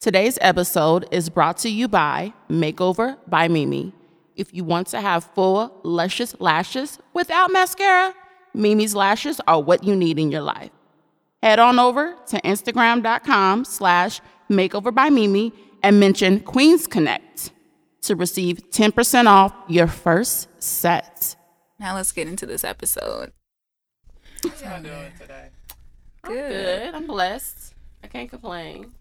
[0.00, 3.92] Today's episode is brought to you by Makeover by Mimi.
[4.34, 8.14] If you want to have full, luscious lashes without mascara,
[8.54, 10.70] Mimi's lashes are what you need in your life.
[11.42, 17.50] Head on over to Instagram.com slash makeover by Mimi and mention Queens Connect
[18.00, 21.36] to receive 10% off your first set.
[21.78, 23.32] Now let's get into this episode.
[24.64, 25.48] How you doing today?
[26.22, 26.34] Good.
[26.34, 26.94] Good.
[26.94, 27.74] I'm blessed.
[28.02, 28.94] I can't complain.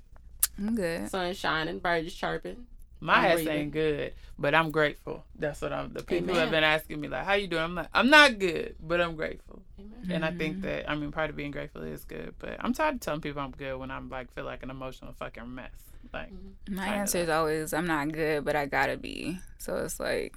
[0.59, 1.09] I'm good.
[1.09, 2.67] Sun shining, birds chirping.
[3.01, 3.53] My I'm ass breathing.
[3.53, 5.23] ain't good, but I'm grateful.
[5.37, 5.93] That's what I'm.
[5.93, 6.41] The people Amen.
[6.41, 9.15] have been asking me like, "How you doing?" I'm like, "I'm not good, but I'm
[9.15, 10.11] grateful." Amen.
[10.11, 10.65] And I think mm-hmm.
[10.65, 13.41] that I mean, part of being grateful is good, but I'm tired of telling people
[13.41, 15.71] I'm good when I'm like feel like an emotional fucking mess.
[16.13, 16.75] Like, mm-hmm.
[16.75, 19.39] My Tired of answer is always I'm not good, but I gotta be.
[19.59, 20.35] So it's like,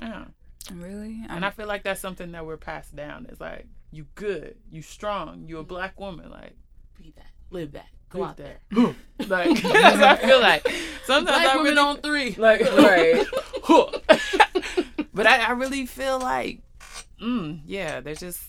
[0.00, 0.24] yeah.
[0.72, 1.20] really?
[1.28, 3.26] I'm, And I feel like that's something that we're passed down.
[3.28, 5.68] It's like you good, you strong, you a mm-hmm.
[5.68, 6.30] black woman.
[6.30, 6.56] Like,
[6.96, 7.26] Be that.
[7.50, 7.86] Live that.
[8.10, 8.60] Go live out there.
[8.70, 8.94] that.
[9.28, 10.68] like that's what I feel like.
[11.04, 12.34] Sometimes Black I women really on three.
[12.34, 13.26] like right.
[15.12, 16.60] but I, I really feel like,
[17.20, 18.42] mm, yeah, there's just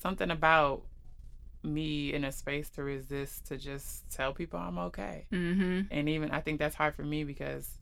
[0.00, 0.82] something about
[1.62, 5.26] me in a space to resist to just tell people I'm okay.
[5.32, 5.82] mm-hmm.
[5.90, 7.78] And even I think that's hard for me because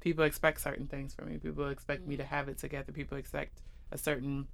[0.00, 1.38] people expect certain things from me.
[1.38, 2.92] People expect me to have it together.
[2.92, 3.60] People expect
[3.92, 4.46] a certain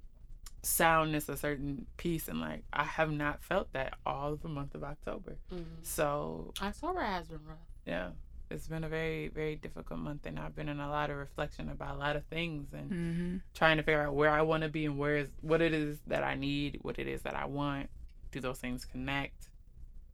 [0.67, 4.75] soundness, a certain peace, and like I have not felt that all of the month
[4.75, 5.37] of October.
[5.51, 5.63] Mhm.
[5.83, 7.57] So October has been rough.
[7.85, 8.11] yeah,
[8.49, 11.69] it's been a very very difficult month, and I've been in a lot of reflection
[11.69, 13.37] about a lot of things and Mm-hmm.
[13.53, 15.99] trying to figure out where I want to be and where is what it is
[16.07, 17.89] that I need, what it is that I want.
[18.31, 19.49] Do those things connect?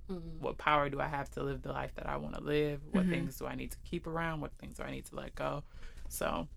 [0.09, 0.39] Mhm.
[0.39, 2.81] What power do I have to live the life that I want to live?
[2.91, 3.09] What Mhm.
[3.09, 4.41] things do I need to keep around?
[4.41, 5.63] What things do I need to let go?
[6.09, 6.47] So,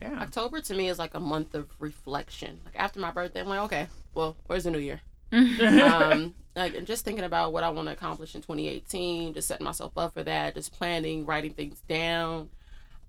[0.00, 2.60] yeah, October to me is like a month of reflection.
[2.64, 5.00] Like after my birthday, I'm like, okay, well, where's the new year?
[5.32, 9.64] um, like and just thinking about what I want to accomplish in 2018, just setting
[9.64, 12.50] myself up for that, just planning, writing things down,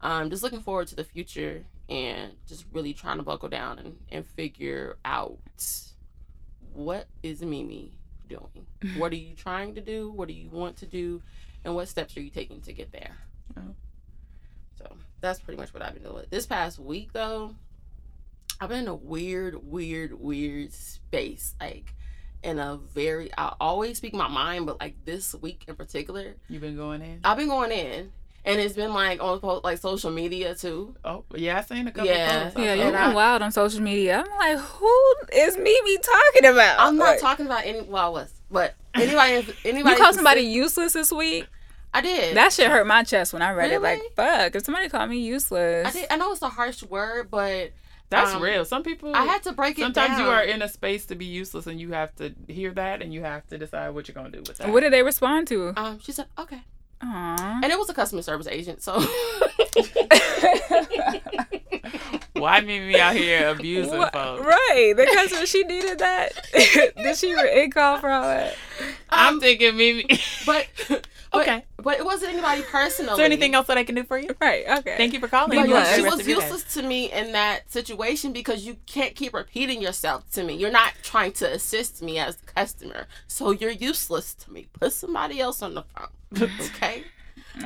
[0.02, 3.98] um, just looking forward to the future and just really trying to buckle down and,
[4.12, 5.38] and figure out
[6.74, 7.92] what is Mimi
[8.30, 8.66] doing?
[8.98, 10.12] what are you trying to do?
[10.12, 11.22] What do you want to do?
[11.64, 13.18] And what steps are you taking to get there?
[13.58, 13.76] Oh.
[15.22, 16.26] So that's pretty much what I've been doing.
[16.32, 17.54] This past week though,
[18.60, 21.54] I've been in a weird, weird, weird space.
[21.62, 21.94] Like
[22.44, 26.62] in a very I always speak my mind, but like this week in particular, you've
[26.62, 27.20] been going in.
[27.24, 28.12] I've been going in.
[28.44, 30.96] And it's been like on like social media too.
[31.06, 32.10] Oh, yeah, I seen a couple.
[32.10, 32.46] Yeah.
[32.46, 32.58] posts.
[32.60, 34.26] Yeah, you're And I- going wild on social media.
[34.28, 36.80] I'm like, who is Mimi talking about?
[36.80, 40.42] I'm not Like, talking about any well I was, but anybody anybody You called somebody
[40.42, 41.46] useless this week?
[41.94, 42.38] I did.
[42.38, 43.82] That shit hurt my chest when I read it.
[43.82, 45.88] Like, fuck, if somebody called me useless.
[45.88, 47.72] I did I know it's a harsh word, but
[48.10, 48.66] That's Um, real.
[48.66, 49.16] Some people.
[49.16, 50.22] I had to break it Sometimes down.
[50.22, 53.14] you are in a space to be useless, and you have to hear that, and
[53.14, 54.70] you have to decide what you're gonna do with that.
[54.70, 55.74] What did they respond to?
[55.78, 56.62] um she said, Okay.
[57.02, 57.40] Aww.
[57.64, 59.00] And it was a customer service agent, so
[62.34, 64.46] Why meet me out here abusing What- folks?
[64.46, 68.56] Right, because when she needed that, did she it call for all that?
[69.10, 70.06] I'm thinking Mimi.
[70.46, 70.68] but
[71.84, 73.12] but- it wasn't anybody personal.
[73.14, 74.36] Is there anything else that I can do for you?
[74.42, 74.96] Right, okay.
[74.98, 75.50] Thank you for calling.
[75.58, 75.96] But Be You have blessed.
[75.96, 76.46] she was of your day.
[76.46, 80.56] useless to me in that situation because you can't keep repeating yourself to me.
[80.56, 84.68] You're not trying to assist me as the customer, so you're useless to me.
[84.80, 87.04] Put somebody else on the phone, okay?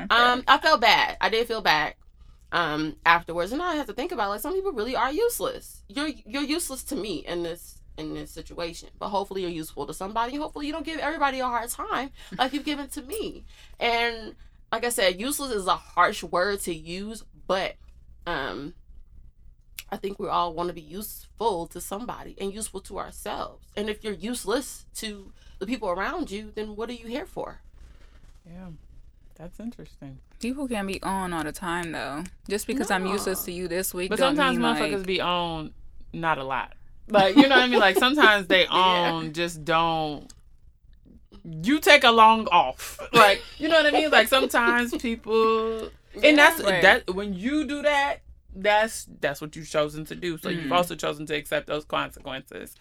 [0.10, 1.18] Um, I felt bad.
[1.22, 1.96] I did feel bad
[2.52, 5.82] um afterwards, and I had to think about like some people really are useless.
[5.88, 9.94] You're you're useless to me in this in this situation, but hopefully you're useful to
[9.94, 10.36] somebody.
[10.36, 13.44] Hopefully you don't give everybody a hard time like you've given to me.
[13.80, 14.36] And
[14.72, 17.76] like I said, useless is a harsh word to use, but
[18.28, 18.74] um
[19.92, 23.66] I think we all want to be useful to somebody and useful to ourselves.
[23.78, 27.62] And if you're useless to the people around you, then what are you here for?
[28.46, 28.70] Yeah,
[29.36, 30.20] that's interesting.
[30.40, 32.24] People can be on all the time though.
[32.50, 35.22] Just because I'm useless to you this week, But don't sometimes mean, motherfuckers like, be
[35.22, 35.72] on
[36.14, 36.74] not a lot.
[37.08, 37.80] Like you know what I mean?
[37.80, 39.12] Like sometimes they Yeah.
[39.14, 40.32] own just don't.
[41.44, 43.00] You take a long off.
[43.14, 44.10] Like you know what I mean?
[44.10, 45.90] Like sometimes people,
[46.24, 46.82] and that's Right.
[46.82, 48.20] that when you do that.
[48.58, 50.38] That's that's what you've chosen to do.
[50.38, 50.72] So you've Mhm.
[50.72, 52.74] also chosen to accept those consequences.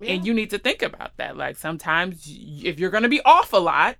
[0.00, 0.12] Yeah.
[0.14, 3.22] and you need to think about that like sometimes y- if you're going to be
[3.22, 3.96] off a lot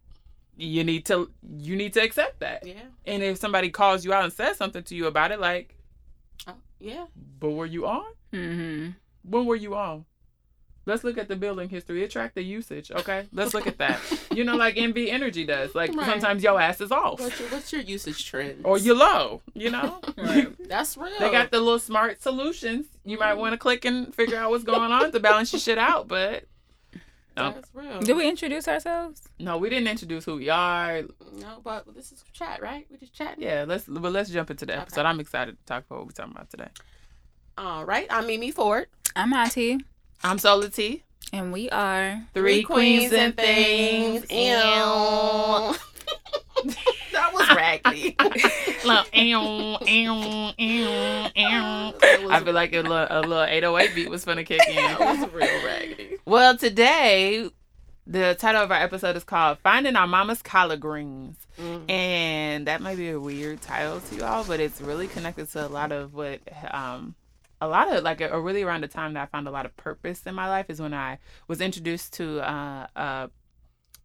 [0.55, 2.75] you need to you need to accept that yeah.
[3.07, 5.75] and if somebody calls you out and says something to you about it like
[6.47, 7.07] Oh, yeah.
[7.41, 8.89] but were you on hmm
[9.28, 10.05] when were you on
[10.87, 14.00] let's look at the building history it tracked the usage okay let's look at that
[14.31, 16.06] you know like mv energy does like Right.
[16.06, 18.61] sometimes your ass is off What's your, what's your usage trend?
[18.64, 20.00] or you're low you know
[20.69, 21.19] That's real.
[21.19, 24.64] they got the little smart solutions you might want to click and figure out what's
[24.64, 26.44] going on to balance your shit out but
[27.37, 27.50] No.
[27.52, 28.00] That's real.
[28.00, 29.20] Did we introduce ourselves?
[29.38, 31.02] No, we didn't introduce who we are.
[31.34, 32.87] No, but this is chat, right?
[32.90, 33.44] We just chatting.
[33.44, 34.81] Yeah, let's but let's jump into the Okay.
[34.82, 35.05] episode.
[35.05, 36.70] I'm excited to talk about what we're talking about today.
[37.58, 38.06] All right.
[38.08, 38.87] I'm Mimi Ford.
[39.19, 39.79] I'm Auntie,
[40.23, 41.03] I'm Sola T.
[41.33, 42.23] and we are.
[42.35, 44.31] Three, queens, and things.
[44.31, 44.37] Ew.
[47.13, 48.15] that was raggedy.
[48.85, 50.15] Like, ew, ew,
[50.59, 51.31] ew, ew.
[51.35, 54.77] I feel like a little, a little 808 beat was gonna kick in.
[54.77, 56.19] that was real raggedy.
[56.27, 57.49] Well, today,
[58.07, 61.37] the title of our episode is called Finding Our Mama's Collard Greens.
[61.59, 61.91] Mm.
[61.91, 65.67] And that might be a weird title to you all, but it's really connected to
[65.67, 66.41] a lot of what,
[66.71, 67.15] um,
[67.61, 69.76] a lot of like, a, really around the time that I found a lot of
[69.76, 71.19] purpose in my life is when I
[71.49, 73.26] was introduced to uh, uh,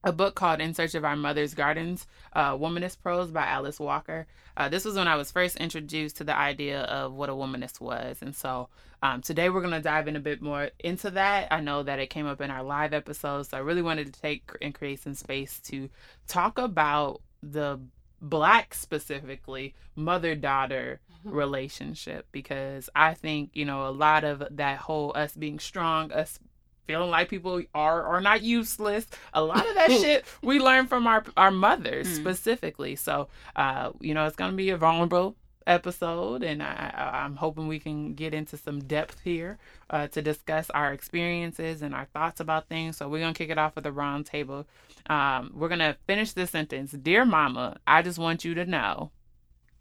[0.03, 4.25] a book called In Search of Our Mother's Gardens, uh, Womanist Prose by Alice Walker.
[4.57, 7.81] Uh, this was when I was first introduced to the idea of what a womanist
[7.81, 8.17] was.
[8.21, 8.69] And so
[9.03, 11.49] um, today we're going to dive in a bit more into that.
[11.51, 13.49] I know that it came up in our live episodes.
[13.49, 15.89] So I really wanted to take and create some space to
[16.27, 17.79] talk about the
[18.21, 25.11] black specifically mother daughter relationship because I think, you know, a lot of that whole
[25.15, 26.39] us being strong, us
[26.87, 29.07] feeling like people are or not useless.
[29.33, 32.15] A lot of that shit we learn from our our mothers Mm.
[32.21, 32.95] specifically.
[32.95, 35.35] So, uh, you know, it's gonna be a vulnerable
[35.67, 39.59] episode, and I, I'm hoping we can get into some depth here
[39.91, 42.97] uh, to discuss our experiences and our thoughts about things.
[42.97, 44.65] So we're gonna kick it off with a round table.
[45.07, 47.77] Um, we're gonna finish this sentence, dear Mama.
[47.85, 49.11] I just want you to know,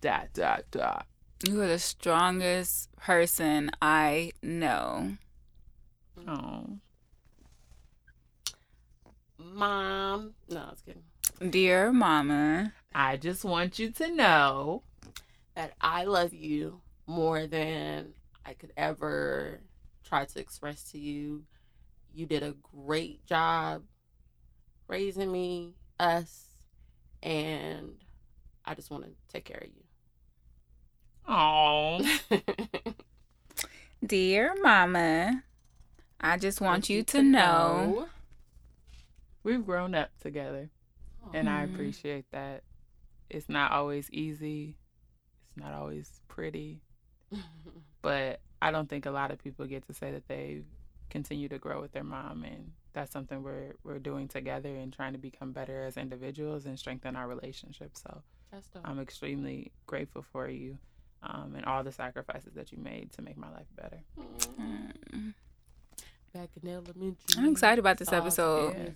[0.03, 1.07] dot dot dot.
[1.49, 5.17] You are the strongest person I know.
[6.29, 6.67] Oh,
[9.39, 10.35] Mom.
[10.51, 11.51] No, I was kidding.
[11.51, 14.83] Dear Mama, I just want you to know.
[15.55, 18.13] That I love you more than
[18.45, 19.61] I could ever
[20.05, 21.45] try to express to you.
[22.15, 23.83] You did a great job
[24.89, 26.49] raising me, us,
[27.23, 27.95] and
[28.65, 29.83] I just want to take care of you.
[34.05, 35.45] dear Mama,
[36.21, 38.09] I just want you to know.
[39.43, 40.69] We've grown up together,
[41.33, 41.73] and I Mhm.
[41.75, 42.63] appreciate that.
[43.31, 44.77] It's not always easy.
[45.49, 46.83] It's not always pretty,
[48.03, 50.63] but I don't think a lot of people get to say that they
[51.09, 55.13] continue to grow with their mom, and that's something we're we're doing together and trying
[55.13, 57.97] to become better as individuals and strengthen our relationship.
[57.97, 58.69] So That's.
[58.85, 60.79] I'm extremely grateful for you.
[61.23, 63.99] Um, and all the sacrifices that you made to make my life better.
[64.59, 65.35] Mm.
[66.33, 67.17] Back in elementary.
[67.37, 68.95] I'm excited about this episode.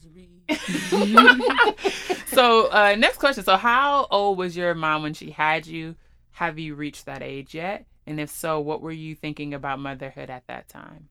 [2.28, 5.94] so uh next question so how old was your mom when she had you
[6.32, 10.30] have you reached that age yet and if so what were you thinking about motherhood
[10.30, 11.08] at that time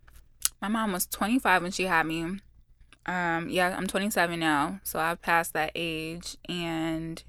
[0.62, 2.40] My mom was 25 when she had me.
[3.06, 6.38] Um, yeah, I'm 27 now, so I've passed that age.
[6.48, 7.22] And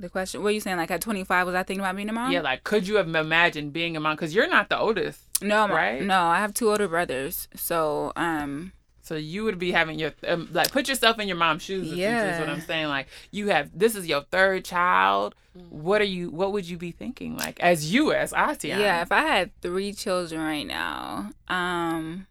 [0.00, 0.76] the question, what are you saying?
[0.76, 2.32] Like at 25, was I thinking about being a mom?
[2.32, 5.68] yeah like could you have imagined being a mom because you're not the oldest no,
[5.68, 6.02] right?
[6.02, 7.48] No, I have two older brothers.
[7.54, 11.62] So, um, so you would be having your um, like put yourself in your mom's
[11.62, 15.34] shoes you what i'm saying like you have this is your third child
[15.68, 18.80] what are you what would you be thinking like as you as Asian?
[18.80, 22.26] yeah, if I had three children right now, um,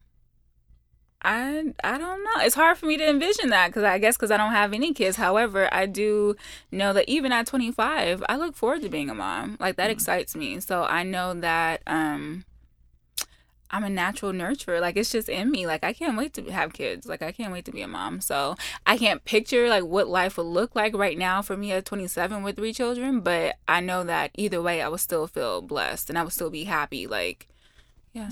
[1.23, 2.41] I I don't know.
[2.41, 4.93] It's hard for me to envision that because I guess because I don't have any
[4.93, 5.17] kids.
[5.17, 6.35] However, I do
[6.71, 9.57] know that even at 25, I look forward to being a mom.
[9.59, 10.59] Like that excites me.
[10.59, 12.43] So I know that um,
[13.73, 14.81] I'm a natural nurturer.
[14.81, 15.65] Like it's just in me.
[15.65, 17.07] Like I can't wait to have kids.
[17.07, 18.19] Like I can't wait to be a mom.
[18.19, 21.85] So I can't picture like what life would look like right now for me at
[21.85, 23.21] 27 with three children.
[23.21, 26.49] But I know that either way, I would still feel blessed and I would still
[26.49, 27.07] be happy.
[27.07, 27.47] Like,
[28.11, 28.29] yeah.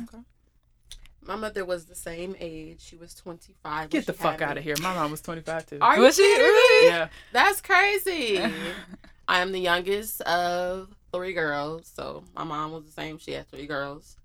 [1.23, 2.81] My mother was the same age.
[2.81, 3.89] She was 25.
[3.89, 4.59] get the fuck out me.
[4.59, 6.87] of here my mom was 25 too Are you Was she really?
[6.87, 8.39] yeah That's crazy.
[9.27, 11.91] I am the youngest of three girls.
[11.93, 13.17] So my mom was the same.
[13.19, 14.17] She had three girls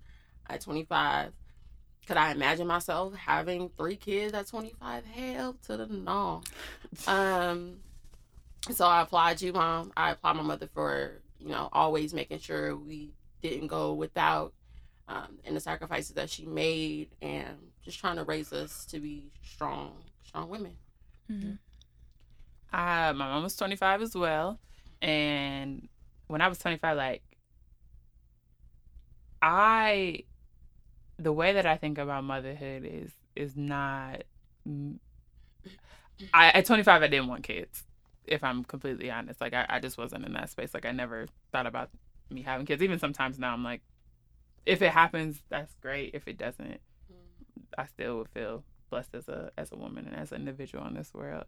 [0.49, 1.31] at 25.
[2.07, 5.05] Could I imagine myself having three kids at 25?
[5.05, 6.41] Hell to the no.
[7.05, 7.77] Um,
[8.71, 9.91] so I applaud you, mom.
[9.95, 13.11] I applaud my mother for, you know, always making sure we
[13.41, 14.53] didn't go without
[15.07, 19.31] um, and the sacrifices that she made and just trying to raise us to be
[19.43, 19.93] strong,
[20.25, 20.73] strong women.
[22.73, 24.59] Uh, my mom was 25 as well.
[25.01, 25.87] And
[26.27, 27.23] when I was 25, like,
[29.41, 30.23] I,
[31.17, 34.23] the way that I think about motherhood is, is not,
[36.33, 37.83] I, at 25, I didn't want kids,
[38.25, 39.39] if I'm completely honest.
[39.39, 40.73] Like, I, I just wasn't in that space.
[40.73, 41.89] Like, I never thought about
[42.29, 42.83] me having kids.
[42.83, 43.81] Even sometimes now, I'm like,
[44.67, 46.11] if it happens, that's great.
[46.13, 46.79] If it doesn't,
[47.77, 50.93] I still would feel blessed as a as a woman and as an individual in
[50.93, 51.45] this world.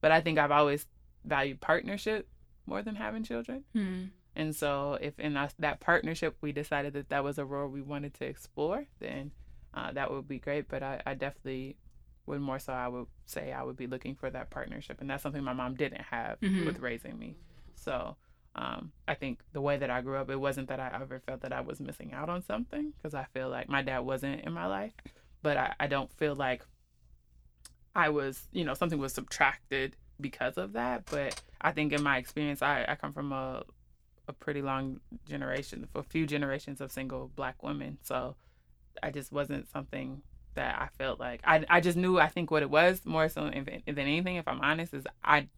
[0.00, 0.86] But I think I've always
[1.24, 2.28] valued partnership
[2.66, 3.64] more than having children.
[3.74, 4.04] Hmm.
[4.36, 7.82] And so, if in us, that partnership we decided that that was a role we
[7.82, 9.32] wanted to explore, then
[9.74, 10.68] uh, that would be great.
[10.68, 11.76] But I, I definitely
[12.26, 15.00] would more so, I would say I would be looking for that partnership.
[15.00, 16.64] And that's something my mom didn't have Mhm.
[16.64, 17.36] with raising me.
[17.74, 18.16] So,
[18.60, 21.40] um, I think the way that I grew up, it wasn't that I ever felt
[21.40, 24.52] that I was missing out on something because I feel like my dad wasn't in
[24.52, 24.92] my life.
[25.42, 26.62] But I, I don't feel like
[27.96, 31.06] I was, you know, something was subtracted because of that.
[31.10, 33.64] But I think in my experience, I, I come from a
[34.28, 37.98] a pretty long generation, for a few generations of single black women.
[38.02, 38.36] So
[39.02, 40.22] I just wasn't something
[40.54, 43.44] that I felt like I I just knew I think what it was more so
[43.48, 44.36] than anything.
[44.36, 45.48] If I'm honest, is I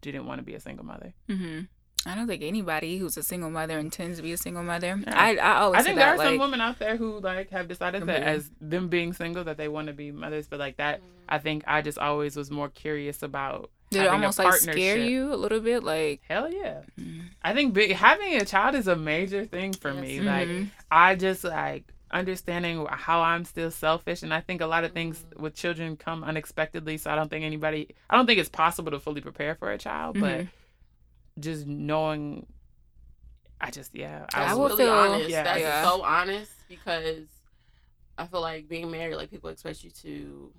[0.00, 1.12] didn't want to be a single mother.
[1.28, 1.62] hmm
[2.04, 5.00] I don't think anybody who's a single mother intends to be a single mother.
[5.06, 5.14] Yeah.
[5.20, 7.68] I I always I think there that, are some women out there who like have
[7.68, 11.00] decided that as them being single that they want to be mothers, but like that,
[11.28, 13.70] I think I just always was more curious about.
[13.90, 15.84] did it almost like scare you a little bit?
[15.84, 16.80] Like, Hell yeah!
[16.98, 20.18] mm, I think big, having a child is a major thing for me.
[20.18, 20.24] Yes.
[20.24, 20.48] Like.
[20.90, 25.24] I just like understanding how I'm still selfish, and I think a lot of things
[25.38, 26.96] with children come unexpectedly.
[26.98, 29.78] So I don't think anybody, I don't think it's possible to fully prepare for a
[29.78, 30.48] child, but Mhm.
[31.38, 32.46] Just knowing,
[33.60, 35.28] I just yeah, I, I will was, really feel- honest.
[35.30, 35.42] Yeah.
[35.44, 35.84] That's Yeah.
[35.84, 37.26] so honest because
[38.18, 40.52] I feel like being married, like people expect you to,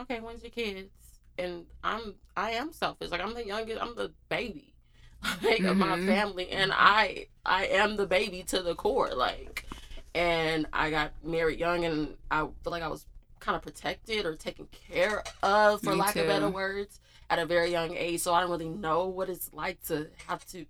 [0.00, 0.90] okay, when's your kids?
[1.38, 3.10] And I'm, I am selfish.
[3.10, 4.74] Like I'm the youngest, I'm the baby,
[5.42, 6.06] like of my Mhm.
[6.06, 9.10] family, and I, I am the baby to the core.
[9.14, 9.66] Like,
[10.14, 13.06] and I got married young, and I feel like I was
[13.40, 17.00] kind of protected or taken care of, for Me lack of better words,
[17.30, 18.20] at a very young age.
[18.20, 20.66] So I don't really know what it's like to have to.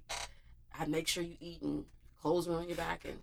[0.79, 1.85] I make sure you eat and
[2.21, 3.19] clothes on your back and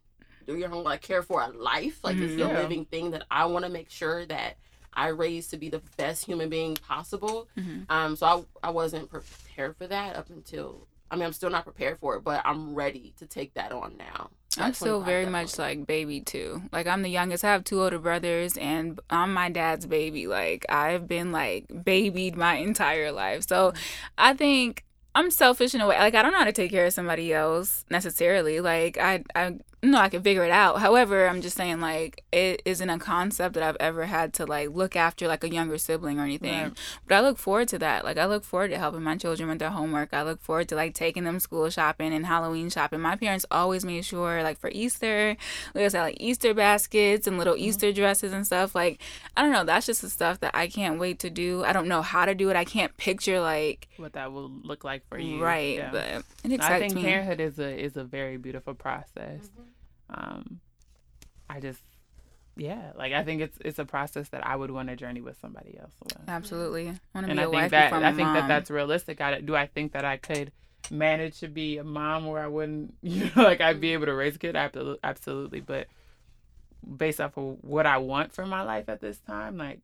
[0.45, 0.85] do your homework.
[0.85, 2.37] Like care for a life, like it's Mhm.
[2.39, 2.59] your Yeah.
[2.61, 4.57] living thing that I want to make sure that
[4.93, 7.47] I raise to be the best human being possible.
[7.57, 7.85] Mhm.
[7.89, 10.87] Um, so I I wasn't prepared for that up until.
[11.09, 13.97] I mean, I'm still not prepared for it, but I'm ready to take that on
[13.97, 14.29] now.
[14.57, 16.61] I'm still 25, very much like baby too.
[16.71, 17.43] Like I'm the youngest.
[17.43, 20.27] I have two older brothers, and I'm my dad's baby.
[20.27, 23.47] Like I've been like babied my entire life.
[23.47, 23.73] So
[24.17, 24.83] I think
[25.15, 25.97] I'm selfish in a way.
[25.97, 28.59] Like I don't know how to take care of somebody else necessarily.
[28.59, 29.57] Like I I
[29.89, 30.79] know I can figure it out.
[30.79, 34.69] However, I'm just saying like it isn't a concept that I've ever had to like
[34.69, 36.61] look after like a younger sibling or anything.
[36.63, 36.77] Right.
[37.07, 38.05] But I look forward to that.
[38.05, 40.13] Like I look forward to helping my children with their homework.
[40.13, 42.99] I look forward to like taking them school shopping and Halloween shopping.
[42.99, 45.35] My parents always made sure like for Easter,
[45.73, 48.75] we always had like Easter baskets and little Easter dresses and stuff.
[48.75, 49.01] Like
[49.35, 51.63] I don't know, that's just the stuff that I can't wait to do.
[51.63, 52.55] I don't know how to do it.
[52.55, 55.41] I can't picture like what that will look like for you.
[55.41, 55.89] right, Yeah.
[55.91, 57.03] but it I think me.
[57.03, 59.39] parenthood is a is a very beautiful process.
[59.47, 59.61] Mm-hmm.
[60.11, 60.59] Um,
[61.49, 61.81] I just
[62.57, 65.39] yeah, like I think it's it's a process that I would want to journey with
[65.39, 65.93] somebody else.
[66.03, 66.17] With.
[66.27, 68.69] Absolutely, I want to And be I a think wife that I think that that's
[68.69, 69.21] realistic.
[69.21, 70.51] I do I think that I could
[70.89, 74.13] manage to be a mom where I wouldn't you know like I'd be able to
[74.13, 75.87] raise a kid absolutely absolutely but
[76.97, 79.79] based off of what I want for my life at this time like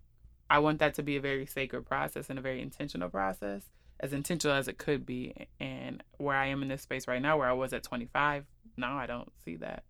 [0.50, 3.64] I want that to be a very sacred process and a very intentional process
[4.00, 7.38] as intentional as it could be and where I am in this space right now
[7.38, 9.84] where I was at 25 now I don't see that.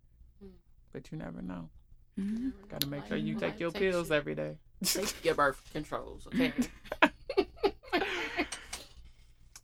[0.98, 1.68] But you never know
[2.18, 2.52] Mhm.
[2.68, 4.16] got to make sure you life take your takes pills you.
[4.16, 6.52] every day Take your birth controls, okay?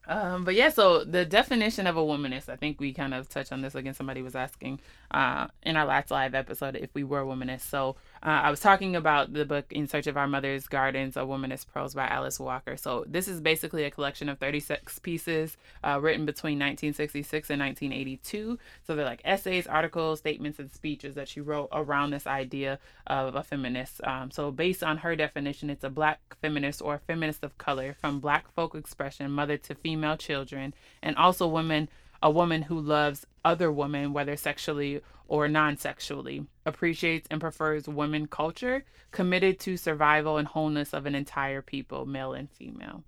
[0.07, 3.53] Um, but yeah, so the definition of a womanist, I think we kind of touched
[3.53, 3.95] on this again.
[3.95, 7.63] Somebody was asking uh, in our last live episode if we were womanist.
[7.63, 11.21] So uh, I was talking about the book In Search of Our Mother's Gardens, a
[11.21, 12.79] Womanist Prose by Alice Walker.
[12.79, 18.59] So this is basically a collection of 36 pieces uh, written between 1966 and 1982.
[18.87, 23.35] So they're like essays, articles, statements, and speeches that she wrote around this idea of
[23.35, 24.03] a feminist.
[24.05, 28.21] Um, so based on her definition, it's a black feminist or feminist of color from
[28.21, 31.91] black folk expression, mother to female children, and also women,
[32.25, 38.83] a woman who loves other women, whether sexually or non-sexually, appreciates and prefers women culture,
[39.11, 43.05] committed to survival and wholeness of an entire people, male and female.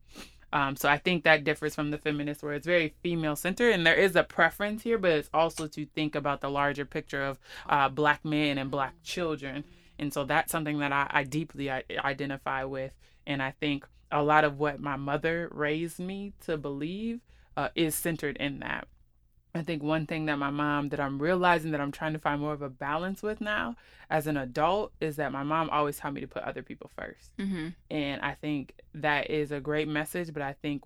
[0.53, 3.87] Um, so I think that differs from the feminist, where it's very female centered, and
[3.87, 7.39] there is a preference here, but it's also to think about the larger picture of
[7.71, 9.65] uh, black men and black children,
[9.99, 12.93] and so that's something that I, I deeply I, identify with,
[13.27, 17.21] and I think a lot of what my mother raised me to believe
[17.57, 18.87] uh, is centered in that.
[19.59, 22.41] I think one thing that my mom that I'm realizing that I'm trying to find
[22.41, 23.77] more of a balance with now
[24.11, 27.37] as an adult is that my mom always taught me to put other people first.
[27.39, 27.75] Mhm.
[27.91, 30.85] And I think that is a great message, but I think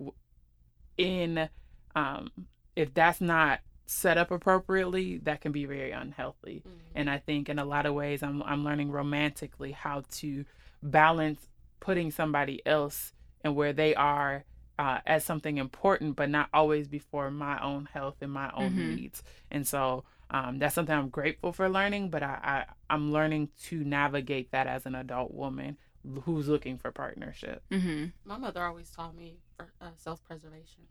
[0.96, 1.48] in
[1.96, 2.30] um
[2.76, 6.62] if that's not set up appropriately, that can be very unhealthy.
[6.94, 10.44] And I think in a lot of ways I'm I'm learning romantically how to
[10.82, 11.48] balance
[11.80, 13.12] putting somebody else
[13.42, 14.44] and where they are
[14.80, 18.96] uh, as something important, but not always before my own health and my own Mhm.
[18.96, 19.22] needs.
[19.50, 23.76] And so um, that's something I'm grateful for learning, but I, I I'm learning to
[23.84, 25.76] navigate that as an adult woman
[26.24, 27.62] who's looking for partnership.
[27.70, 28.06] Mm-hmm.
[28.24, 30.84] My mother always taught me for, uh, self-preservation.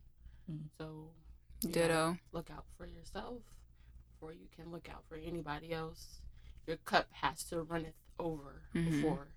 [0.51, 0.65] Mm.
[0.77, 0.85] So
[1.63, 2.17] you know, Ditto.
[2.31, 3.41] look out for yourself
[4.11, 6.19] before you can look out for anybody else.
[6.67, 8.85] Your cup has to runneth over Mhm.
[8.91, 9.27] before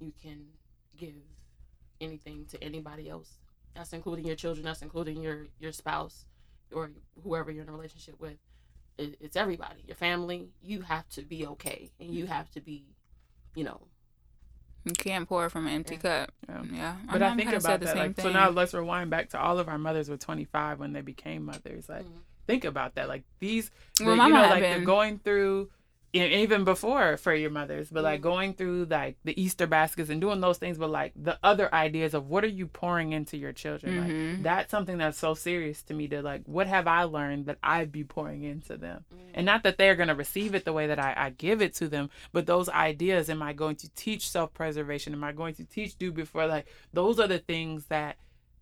[0.00, 0.40] you can
[0.96, 1.14] give
[2.00, 3.38] anything to anybody else.
[3.74, 4.64] That's including your children.
[4.64, 6.26] That's including your your spouse
[6.72, 6.90] or
[7.22, 8.36] whoever you're in a relationship with.
[8.98, 9.82] It, it's everybody.
[9.86, 10.48] Your family.
[10.62, 12.84] You have to be okay, and you have to be,
[13.54, 13.80] you know.
[14.84, 16.00] You can't pour from an empty Yeah.
[16.26, 16.32] cup.
[16.48, 16.62] Yeah.
[16.70, 16.96] Yeah.
[17.10, 17.94] But My I think about the that.
[17.96, 20.92] same Like, so now let's rewind back to all of our mothers were 25 when
[20.92, 21.88] they became mothers.
[21.88, 22.20] Like, Mhm.
[22.46, 23.08] think about that.
[23.08, 24.80] Like these, the, Well, you mama know, like been.
[24.80, 25.70] the going through, and
[26.22, 28.22] even before for your mothers, but like Mhm.
[28.22, 32.14] going through like the Easter baskets and doing those things, but like the other ideas
[32.14, 33.96] of what are you pouring into your children?
[33.98, 34.42] Like Mhm.
[34.42, 36.06] that's something that's so serious to me.
[36.08, 39.04] To like, what have I learned that I'd be pouring into them?
[39.12, 39.18] Mhm.
[39.34, 41.88] And not that they're gonna receive it the way that I, I give it to
[41.88, 43.28] them, but those ideas.
[43.28, 45.12] Am I going to teach self preservation?
[45.14, 46.46] Am I going to teach do before?
[46.46, 48.16] Like those are the things that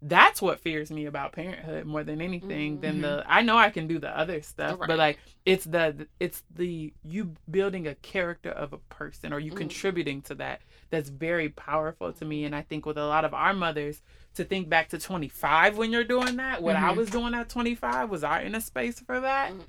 [0.05, 3.87] that's what fears me about parenthood more than anything than the I know I can
[3.87, 4.89] do the other stuff Right.
[4.89, 9.53] but like it's the it's the you building a character of a person or you
[9.53, 9.57] Mhm.
[9.59, 13.33] contributing to that that's very powerful to me and I think with a lot of
[13.33, 14.03] our mothers
[14.35, 16.97] to think back to 25 when you're doing that what I Mhm.
[16.97, 19.65] was doing at 25 was I in a space for that Mm-mm.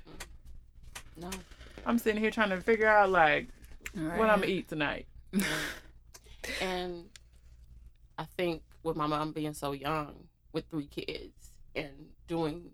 [1.16, 1.30] No.
[1.86, 3.46] I'm sitting here trying to figure out like
[3.94, 5.06] what I'm gonna eat tonight
[6.60, 7.04] and
[8.18, 11.90] I think with my mom being so young with three kids and
[12.28, 12.70] doing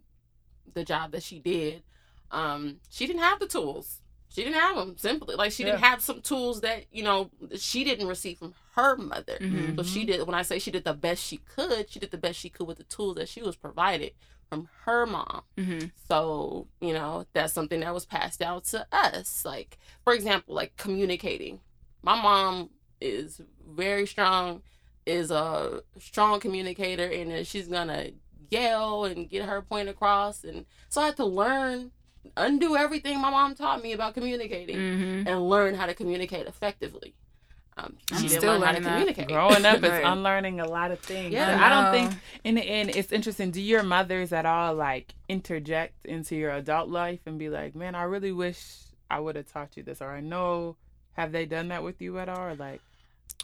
[0.74, 1.82] the job that she did,
[2.30, 4.00] um, she didn't have the tools.
[4.28, 4.96] She didn't have them.
[4.96, 8.96] Simply, like she didn't have some tools that you know she didn't receive from her
[8.96, 9.38] mother.
[9.40, 9.74] Mhm.
[9.76, 10.24] So she did.
[10.24, 12.68] When I say she did the best she could, she did the best she could
[12.68, 14.12] with the tools that she was provided
[14.48, 15.42] from her mom.
[15.56, 15.90] Mhm.
[16.06, 19.44] So, you know, that's something that was passed down to us.
[19.44, 21.60] Like, for example, like communicating.
[22.02, 24.62] My mom is very strong,
[25.10, 28.10] is a strong communicator, and she's gonna
[28.50, 30.44] yell and get her point across.
[30.44, 31.90] And so I had to learn,
[32.36, 35.26] undo everything my mom taught me about communicating Mhm.
[35.28, 37.14] and learn how to communicate effectively.
[37.76, 38.90] Um, I'm still learn how to learning that.
[38.90, 39.28] communicate.
[39.28, 40.04] growing up is Right.
[40.04, 41.56] unlearning a lot of things Yeah.
[41.56, 45.14] But I don't think in the end it's interesting do your mothers at all like
[45.30, 48.60] interject into your adult life and be like man i really wish
[49.10, 50.76] i would have taught you this or i know
[51.12, 52.82] have they done that with you at all or like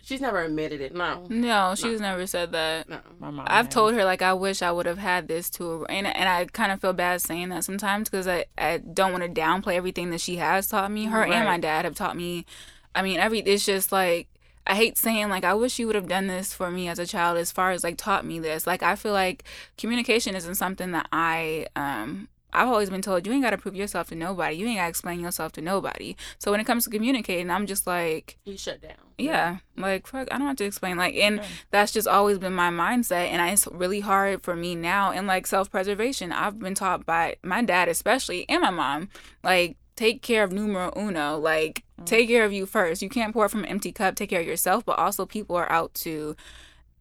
[0.07, 0.95] She's never admitted it.
[0.95, 2.89] No, No, she's never said that.
[2.89, 3.01] no.
[3.19, 3.75] my mom I've has.
[3.75, 6.71] told her like I wish I would have had this too, and and I kind
[6.71, 10.21] of feel bad saying that sometimes because I I don't want to downplay everything that
[10.21, 11.07] she has taught me.
[11.07, 12.47] Her and my dad have taught me.
[12.95, 14.29] I mean, every it's just like
[14.65, 17.07] I hate saying like I wish you would have done this for me as a
[17.07, 18.65] child, as far as like taught me this.
[18.65, 19.43] Like I feel like
[19.77, 22.29] communication isn't something that I um.
[22.53, 24.57] I've always been told you ain't got to prove yourself to nobody.
[24.57, 26.17] You ain't got to explain yourself to nobody.
[26.39, 28.93] So when it comes to communicating, I'm just like, You shut down.
[29.19, 30.97] yeah, like fuck, I don't have to explain.
[30.97, 31.45] Like, and Yeah.
[31.71, 35.11] that's just always been my mindset, and it's really hard for me now.
[35.11, 39.09] And like self preservation, I've been taught by my dad, especially, and my mom,
[39.43, 41.39] like take care of numero uno.
[41.39, 42.07] Like mm.
[42.07, 43.03] take care of you first.
[43.03, 44.15] You can't pour from an empty cup.
[44.15, 46.37] Take care of yourself, but also people are out to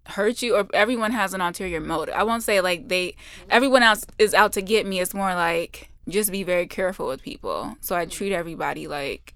[0.08, 2.14] hurt you or everyone has an ulterior motive.
[2.16, 3.16] I won't say like they
[3.50, 5.00] everyone else is out to get me.
[5.00, 7.76] It's more like just be very careful with people.
[7.82, 9.34] So I treat everybody like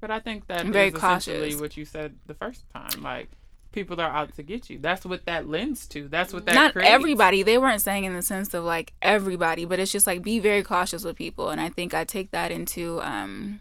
[0.00, 1.60] but i think that I'm very is essentially cautious.
[1.60, 3.28] what you said the first time like
[3.70, 6.72] people are out to get you that's what that lends to that's what that not
[6.72, 6.90] creates.
[6.90, 10.40] everybody they weren't saying in the sense of like everybody but it's just like be
[10.40, 13.60] very cautious with people and i think i take that into um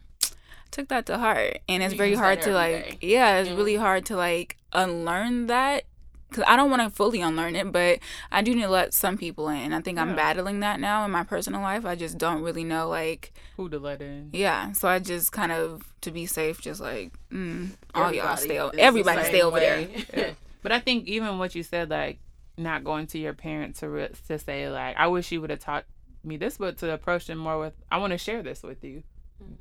[0.71, 3.07] took that to heart and it's You very hard to like day.
[3.07, 3.55] yeah it's Yeah.
[3.55, 5.83] really hard to like unlearn that
[6.31, 7.99] because i don't want to fully unlearn it but
[8.31, 11.11] i do need to let some people in i think i'm battling that now in
[11.11, 14.87] my personal life i just don't really know like who to let in yeah so
[14.87, 18.71] i just kind of to be safe just like mm, all y'all Everybody stay o-
[18.71, 19.87] the everybody stay same over there.
[20.15, 20.31] Yeah.
[20.63, 22.19] But I think even what you said, like
[22.57, 25.59] not going to your parents to re- to say like, I wish you would have
[25.59, 25.85] taught
[26.23, 29.01] me this, but to approach them more with, I want to share this with you,
[29.43, 29.55] Mhm.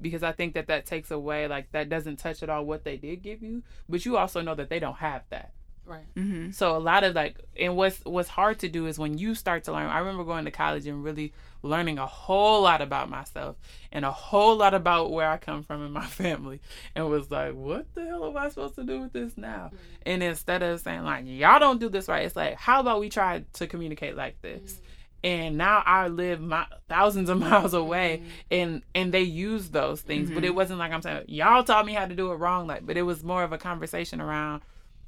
[0.00, 2.96] because I think that that takes away like that doesn't touch at all what they
[2.96, 5.52] did give you, but you also know that they don't have that.
[5.86, 6.04] Right.
[6.14, 9.34] hmm So a lot of like, and what's what's hard to do is when you
[9.34, 9.86] start to learn.
[9.86, 13.56] I remember going to college and really learning a whole lot about myself
[13.92, 16.60] and a whole lot about where I come from in my family,
[16.94, 19.70] and was like, what the hell am I supposed to do with this now?
[20.04, 23.08] And instead of saying like, y'all don't do this right, it's like, how about we
[23.08, 24.72] try to communicate like this?
[24.72, 24.82] Mm-hmm.
[25.24, 28.30] And now I live my thousands of miles away, mm-hmm.
[28.50, 30.56] and and they use those things, but it mm-hmm.
[30.56, 32.66] wasn't like I'm saying y'all taught me how to do it wrong.
[32.66, 34.62] Like, but it was more of a conversation around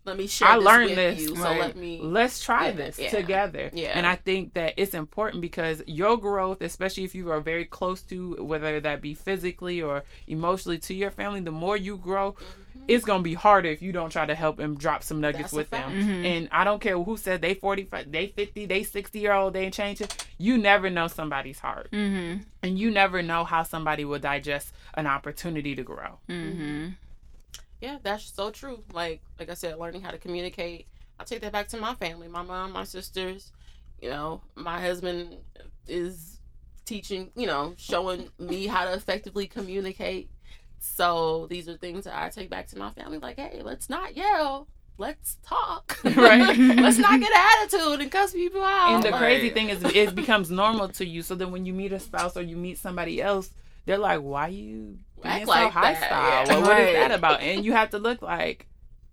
[0.09, 0.49] let me share.
[0.49, 1.21] I this learned with this.
[1.23, 1.61] You, so right?
[1.61, 2.01] let me.
[2.03, 3.11] Let's try Yeah, this yeah.
[3.11, 3.71] together.
[3.73, 3.93] Yeah.
[3.95, 8.03] And I think that it's important because your growth, especially if you are very close
[8.03, 12.35] to whether that be physically or emotionally to your family, the more you grow,
[12.89, 15.57] it's gonna be harder if you don't try to help them drop some nuggets Mm-hmm.
[15.59, 15.93] That's with them.
[15.93, 16.25] Mhm.
[16.25, 19.53] And I don't care who said they forty five, they fifty, they sixty year old,
[19.53, 20.09] they ain't changing.
[20.39, 22.45] You never know somebody's heart, Mhm.
[22.63, 26.19] and you never know how somebody will digest an opportunity to grow.
[27.81, 28.83] Yeah, that's so true.
[28.93, 30.87] Like like I said, learning how to communicate.
[31.21, 33.53] I take that back to my family, my mom, my sisters.
[34.01, 35.37] You know, my husband
[35.87, 36.39] is
[36.85, 37.31] teaching.
[37.37, 40.31] You know, showing me how to effectively communicate.
[40.81, 43.19] So these are things that I take back to my family.
[43.19, 44.69] Like, hey, let's not yell.
[44.97, 45.99] Let's talk.
[46.05, 46.57] Right.
[46.57, 48.95] let's not get an attitude and cuss people out.
[48.95, 51.23] And the Like, crazy thing is, it becomes normal to you.
[51.23, 53.51] So then when you meet a spouse or you meet somebody else,
[53.87, 56.47] they're like, "Why you Act so like high that, style?
[56.47, 56.55] yeah.
[56.61, 58.67] What, what is that about?" And you have to look like,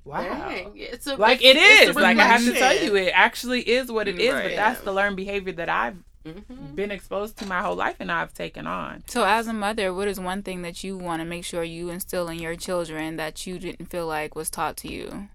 [0.03, 1.97] "Wow." Dang, it's a, Like it's- it it's.
[1.97, 4.33] Like I have to tell you, it actually is what it is.
[4.33, 6.73] But that's the learned behavior that I've Mhm.
[6.75, 9.03] been exposed to my whole life and I've taken on.
[9.07, 11.89] So, as a mother, what is one thing that you want to make sure you
[11.89, 15.29] instill in your children that you didn't feel like was taught to you?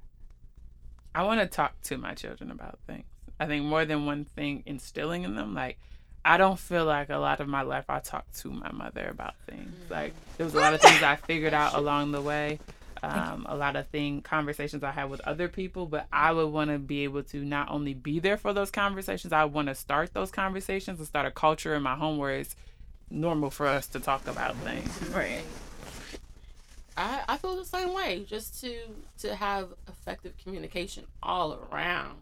[1.14, 3.04] I want to talk to my children about things.
[3.38, 5.54] I think more than one thing instilling in them.
[5.54, 5.78] Like,
[6.24, 9.34] I don't feel like a lot of my life I talked to my mother about
[9.46, 9.72] things.
[9.88, 12.58] Like, there was a lot of things I figured out along the way.
[13.02, 16.70] Um, a lot of thing conversations I had with other people, but I would want
[16.70, 20.12] to be able to not only be there for those conversations, I want to start
[20.12, 22.54] those conversations and start a culture in my home where it's
[23.08, 24.90] normal for us to talk about things.
[25.08, 25.42] Right.
[26.96, 28.24] I, I feel the same way.
[28.28, 28.74] Just to
[29.20, 32.18] to have effective communication all around,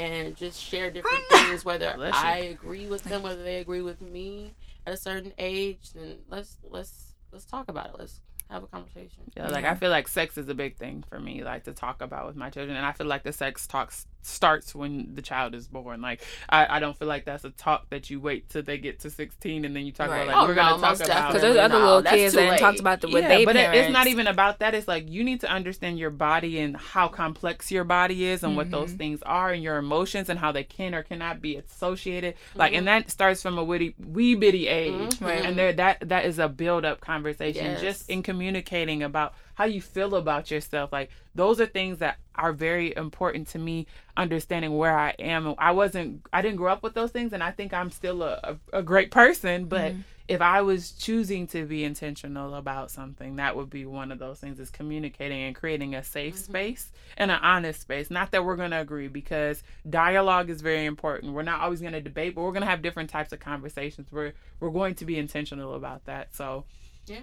[0.00, 1.64] and just share different things.
[1.64, 2.20] Whether Bless you.
[2.28, 4.54] I agree with them, whether they agree with me
[4.86, 7.94] at a certain age, then let's let's let's talk about it.
[7.98, 9.22] Let's have a conversation.
[9.36, 12.02] Yeah, like I feel like sex is a big thing for me, like to talk
[12.02, 15.54] about with my children, and I feel like the sex talks starts when the child
[15.54, 16.00] is born.
[16.02, 19.00] Like I, I don't feel like that's a talk that you wait till they get
[19.00, 20.22] to sixteen and then you talk Right.
[20.24, 21.48] about like Oh, we're gonna no, talk most about Because definitely.
[21.48, 22.80] there's other No, little that's kids too that didn't talk late.
[22.80, 23.78] about the with yeah, their but it, parents.
[23.86, 24.74] it's not even about that.
[24.74, 28.56] It's like you need to understand your body and how complex your body is and
[28.56, 28.98] what those Mhm.
[28.98, 32.34] things are and your emotions and how they can or cannot be associated.
[32.54, 32.78] Like, Mhm.
[32.78, 35.26] and that starts from a witty, wee bitty age, Mhm.
[35.26, 35.44] Right.
[35.44, 37.80] and there that that is a build up conversation Yes.
[37.80, 40.90] just in communicating about how you feel about yourself.
[40.90, 43.86] Like those are things that are very important to me.
[44.16, 45.54] Understanding where I am.
[45.58, 46.22] I wasn't.
[46.32, 48.82] I didn't grow up with those things, and I think I'm still a, a, a
[48.82, 50.04] great person, but Mhm.
[50.28, 54.38] if I was choosing to be intentional about something, that would be one of those
[54.40, 56.38] things is communicating and creating a safe Mhm.
[56.38, 58.10] space and an honest space.
[58.10, 61.34] Not that we're going to agree because dialogue is very important.
[61.34, 64.10] We're not always going to debate, but we're going to have different types of conversations.
[64.10, 66.34] We're we're going to be intentional about that.
[66.34, 66.64] So,
[67.06, 67.20] Yeah,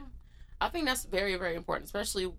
[0.60, 2.32] I think that's very very important, especially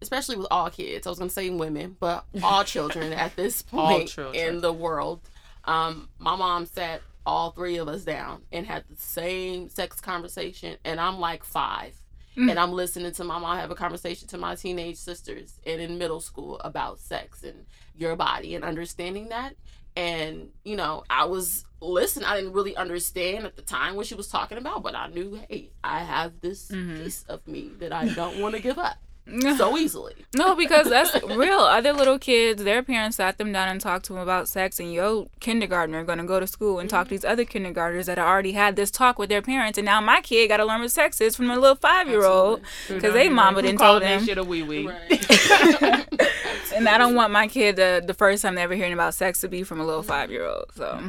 [0.00, 1.06] especially with all kids.
[1.06, 5.20] I was gonna say women, but all children at this point in the world.
[5.64, 10.76] Um, my mom sat all three of us down and had the same sex conversation,
[10.84, 11.94] and I'm like five.
[12.36, 12.50] Mm.
[12.50, 15.98] And I'm listening to my mom have a conversation to my teenage sisters and in
[15.98, 19.56] middle school about sex and your body and understanding that.
[19.96, 22.26] And, you know, I was listening.
[22.26, 25.40] I didn't really understand at the time what she was talking about, but I knew,
[25.48, 27.02] hey, I have this Mhm.
[27.02, 28.96] piece of me that I don't want to give up
[29.56, 30.14] so easily.
[30.34, 31.58] No, because that's real.
[31.58, 34.92] Other little kids, their parents sat them down and talked to them about sex, and
[34.92, 38.52] your kindergartner going to go to school and talk to these other kindergartners that already
[38.52, 41.20] had this talk with their parents, and now my kid got to learn what sex
[41.20, 44.24] is from a little five year old, because they mama didn't call told that them.
[44.26, 44.88] shit a wee wee.
[44.88, 46.06] Right.
[46.74, 49.40] And I don't want my kid to, the first time they ever hearing about sex
[49.40, 50.66] to be from a little five year old.
[50.74, 51.02] So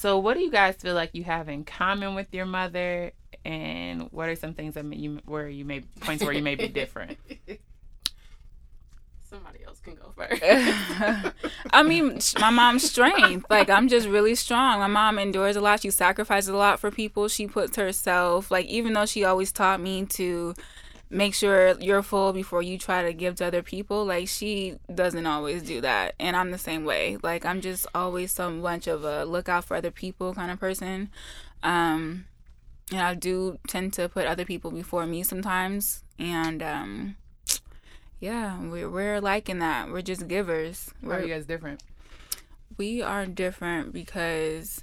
[0.00, 3.12] So, what do you guys feel like you have in common with your mother,
[3.44, 6.68] and what are some things that you where you may points where you may be
[6.82, 7.18] different?
[9.28, 10.42] Somebody else can go first.
[11.70, 13.44] I mean, my mom's strength.
[13.50, 14.78] Like, I'm just really strong.
[14.78, 15.82] My mom endures a lot.
[15.82, 17.28] She sacrifices a lot for people.
[17.28, 20.54] She puts herself, like, even though she always taught me to
[21.10, 25.26] make sure you're full before you try to give to other people, like, she doesn't
[25.26, 26.14] always do that.
[26.20, 27.18] And I'm the same way.
[27.22, 30.60] Like, I'm just always so much of a look out for other people kind of
[30.60, 31.10] person.
[31.62, 32.26] Um,
[32.92, 36.04] and I do tend to put other people before me sometimes.
[36.18, 37.16] And, um,
[38.20, 39.90] yeah, we're, we're liking that.
[39.90, 40.90] We're just givers.
[41.00, 41.82] Why are We're, you guys different?
[42.76, 44.82] we are different because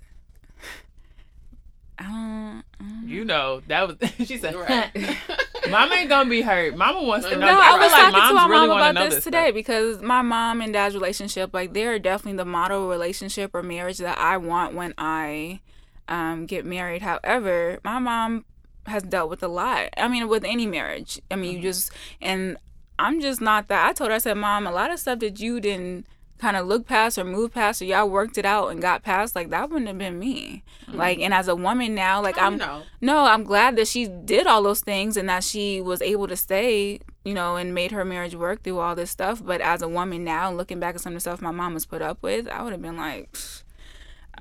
[2.00, 2.64] I don't.
[2.80, 4.56] I don't You know that was she said.
[4.56, 4.92] right.
[5.72, 6.76] Mama ain't gonna be hurt.
[6.78, 7.46] Mama wants to know.
[7.46, 9.54] No, I was like talking to my really mom about this, today stuff.
[9.54, 14.18] because my mom and dad's relationship, like they're definitely the model relationship or marriage that
[14.18, 15.60] I want when I
[16.08, 17.02] um, get married.
[17.02, 18.46] However, my mom
[18.86, 19.90] has dealt with a lot.
[19.98, 21.20] I mean, with any marriage.
[21.30, 21.64] I mean, you Mhm.
[21.64, 22.58] just and
[23.00, 23.88] I'm just not that.
[23.88, 26.68] I told her, I said, Mom, a lot of stuff that you didn't kind of
[26.68, 29.70] look past or move past or y'all worked it out and got past, like that
[29.70, 30.64] wouldn't have been me.
[30.88, 30.98] Mm-hmm.
[30.98, 32.84] Like, and as a woman now, like I'm, know.
[33.02, 36.36] no, I'm glad that she did all those things and that she was able to
[36.36, 39.44] stay, you know, and made her marriage work through all this stuff.
[39.44, 41.86] But as a woman now, looking back at some of the stuff my mom was
[41.86, 43.36] put up with, I would have been like,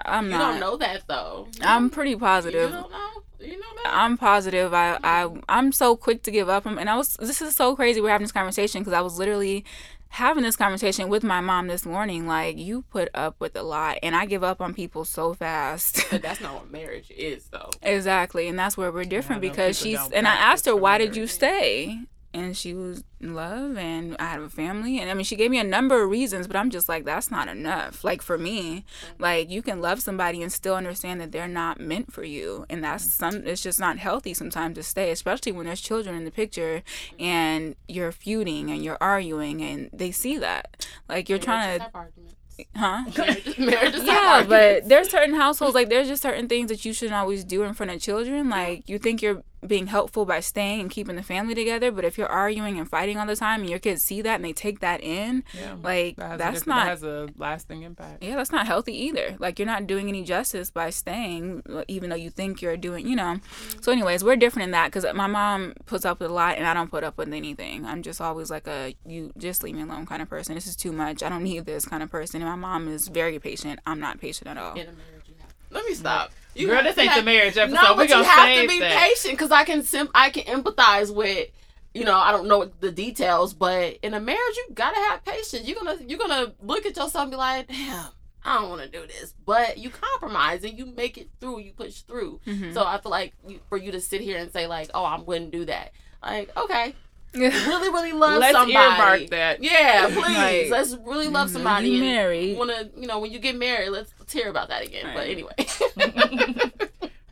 [0.04, 0.50] I'm you not.
[0.52, 1.48] don't know that though.
[1.62, 2.70] I'm pretty positive.
[2.70, 3.08] You don't know.
[3.38, 3.92] You know that.
[3.94, 4.72] I'm positive.
[4.74, 6.66] I I I'm so quick to give up.
[6.66, 7.16] And I was.
[7.16, 8.00] This is so crazy.
[8.00, 9.64] We're having this conversation because I was literally
[10.08, 12.26] having this conversation with my mom this morning.
[12.26, 16.04] Like you put up with a lot, and I give up on people so fast.
[16.10, 17.70] But that's not what marriage is, though.
[17.82, 19.98] exactly, and that's where we're different Yeah, because she's.
[20.12, 21.98] And I asked her, why did you stay?
[22.36, 25.50] And she was in love, and I have a family, and I mean, she gave
[25.50, 28.04] me a number of reasons, but I'm just like, that's not enough.
[28.04, 28.84] Like for me,
[29.18, 32.84] like you can love somebody and still understand that they're not meant for you, and
[32.84, 33.10] that's mm.
[33.10, 33.46] some.
[33.46, 36.82] It's just not healthy sometimes to stay, especially when there's children in the picture,
[37.18, 40.86] and you're feuding and you're arguing, and they see that.
[41.08, 42.34] Like you're trying to, Have arguments.
[42.76, 43.04] huh?
[43.16, 46.92] Marriages, marriages have Yeah, but there's certain households like there's just certain things that you
[46.92, 48.50] shouldn't always do in front of children.
[48.50, 52.16] Like you think you're being helpful by staying and keeping the family together, but if
[52.18, 54.80] you're arguing and fighting all the time and your kids see that and they take
[54.80, 55.74] that in, Yeah.
[55.82, 58.22] like That that's not that has a lasting impact.
[58.22, 59.36] yeah, that's not healthy either.
[59.38, 63.06] Like you're not doing any justice by staying, uh, even though you think you're doing,
[63.06, 63.36] you know.
[63.80, 66.66] So, anyways, we're different in that because my mom puts up with a lot, and
[66.66, 67.84] I don't put up with anything.
[67.84, 70.54] I'm just always like a you just leave me alone kind of person.
[70.54, 71.22] This is too much.
[71.22, 72.40] I don't need this kind of person.
[72.42, 73.80] And my mom is very patient.
[73.86, 74.72] I'm not patient at all.
[74.74, 75.52] in a marriage, you have.
[75.70, 76.30] Let me stop.
[76.56, 77.74] You Girl, this ain't the marriage episode.
[77.82, 78.48] No, we but you gonna stay here.
[78.54, 79.02] You have to be that.
[79.08, 81.48] patient because I can sim- I can empathize with.
[81.94, 85.66] You know, I don't know the details, but in a marriage, you gotta have patience.
[85.66, 88.08] You're gonna you're gonna look at yourself and be like, "Damn,
[88.44, 91.60] I don't want to do this," but you compromise and you make it through.
[91.60, 92.40] You push through.
[92.46, 92.74] Mhm.
[92.74, 95.18] So I feel like you, for you to sit here and say like, "Oh, I
[95.18, 95.92] wouldn't do that,"
[96.22, 96.94] like, okay,
[97.66, 98.52] really, really love somebody.
[98.52, 98.72] Let's somebody.
[98.72, 99.62] earmark that.
[99.62, 100.70] Yeah, please.
[100.70, 101.88] Like, let's really love Mhm, somebody.
[101.88, 102.56] you and married.
[102.58, 105.12] Want to, you know, when you get married, let's, let's hear about that again.
[105.14, 105.54] But anyway,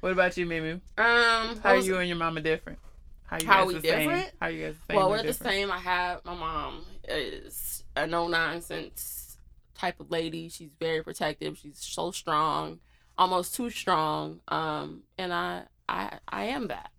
[0.01, 0.73] What about you, Mimi?
[0.73, 2.79] um, How are was- you and your mama different?
[3.27, 3.99] How you How guys we the same?
[4.01, 4.31] different?
[4.39, 4.97] How are you guys the same?
[4.99, 5.73] Well, we're the same.
[5.73, 9.39] I have my mom is a no nonsense
[9.75, 10.51] type of lady.
[10.51, 11.57] She's very protective.
[11.57, 12.81] She's so strong,
[13.17, 14.41] almost too strong.
[14.49, 16.91] Um, and I, I, I am that.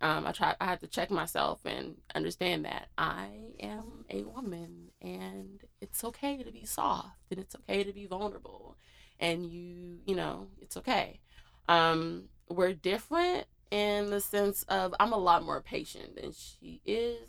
[0.00, 0.54] Um, I try.
[0.60, 3.28] I have to check myself and understand that I
[3.60, 8.76] am a woman, and it's okay to be soft, and it's okay to be vulnerable,
[9.18, 11.20] and you, you know, it's okay.
[11.68, 17.28] Um, we're different in the sense of I'm a lot more patient than she is.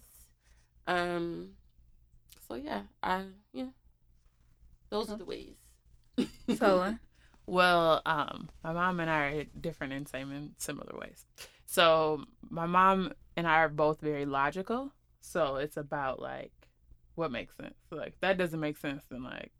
[0.87, 1.51] Um,
[2.47, 3.69] so yeah, I yeah,
[4.89, 5.55] those are the ways.
[6.57, 6.95] So,
[7.49, 11.25] Well, um, my mom and I are different in same and similar ways.
[11.69, 14.91] So my mom and I are both very logical.
[15.21, 16.51] So it's about like
[17.13, 17.75] what makes sense.
[17.89, 19.51] So, like that doesn't make sense, then like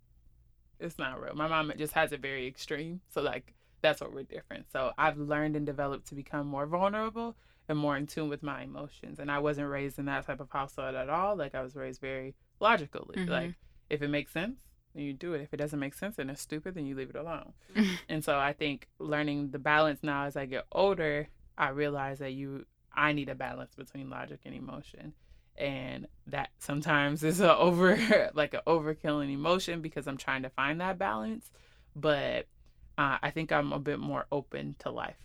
[0.80, 1.36] it's not real.
[1.36, 3.02] My mom just has it very extreme.
[3.10, 4.72] So like that's what we're different.
[4.72, 7.36] So I've learned and developed to become more vulnerable
[7.68, 9.20] and more in tune with my emotions.
[9.20, 11.36] And I wasn't raised in that type of household at all.
[11.36, 13.18] Like I was raised very logically.
[13.18, 13.30] Mhm.
[13.30, 13.54] Like
[13.92, 14.62] if it makes sense,
[14.96, 15.42] then you do it.
[15.42, 17.54] If it doesn't make sense and it's stupid, then you leave it alone.
[18.10, 21.28] and so I think learning the balance now as I get older,
[21.60, 25.14] I realize that you I need a balance between logic and emotion.
[25.58, 30.50] And that sometimes is a over like an overkill in emotion because I'm trying to
[30.50, 31.52] find that balance.
[31.96, 32.48] But
[32.98, 35.18] uh, I think I'm a bit more open to life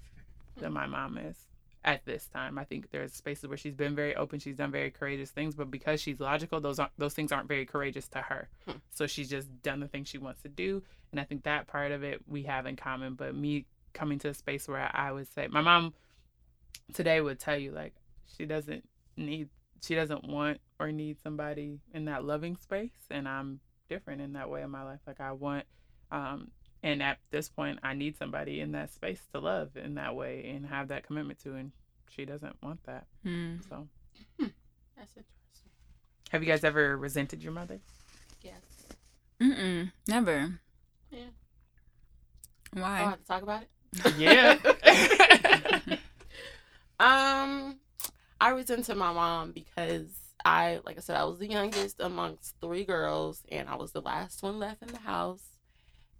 [0.57, 1.37] than my mom is
[1.85, 2.59] at this time.
[2.59, 5.71] I think there's spaces where she's been very open, she's done very courageous things, but
[5.71, 8.49] because she's logical, those aren't those things aren't very courageous to her.
[8.67, 8.79] Hmm.
[8.91, 11.93] So she's just done the things she wants to do, and I think that part
[11.93, 13.15] of it we have in common.
[13.15, 15.95] But me coming to a space where I would say my mom
[16.93, 17.95] today would tell you like
[18.37, 19.49] she doesn't need
[19.83, 24.49] she doesn't want or need somebody in that loving space and I'm different in that
[24.51, 25.65] way in my life like I want
[26.11, 26.51] um
[26.83, 30.51] and at this point I need somebody in that space to love in that way
[30.55, 31.73] and have that commitment to and
[32.11, 33.67] she doesn't want that Mm.
[33.69, 33.87] so
[34.39, 35.71] That's interesting.
[36.31, 37.81] have you guys ever resented your mother
[38.43, 38.61] Yes.
[39.41, 40.61] Mm-mm, never.
[41.11, 41.19] Yeah.
[42.75, 43.01] Why?
[43.01, 43.69] Oh, I have to talk about it.
[44.17, 44.59] yeah
[47.01, 47.79] Um,
[48.41, 50.09] I resented my mom because
[50.45, 54.01] I, like I said, I was the youngest amongst three girls, and I was the
[54.03, 55.43] last one left in the house.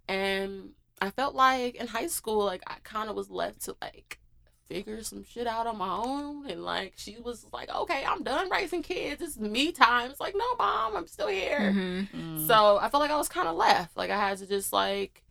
[0.07, 4.19] And I felt like in high school, like I kind of was left to like
[4.67, 8.49] figure some shit out on my own, and like she was like, "Okay, I'm done
[8.49, 9.21] raising kids.
[9.21, 12.09] It's me time." It's like, "No, mom, I'm still here." Mhm.
[12.11, 12.47] Mm.
[12.47, 13.95] So I felt like I was kind of left.
[13.97, 15.23] Like I had to just like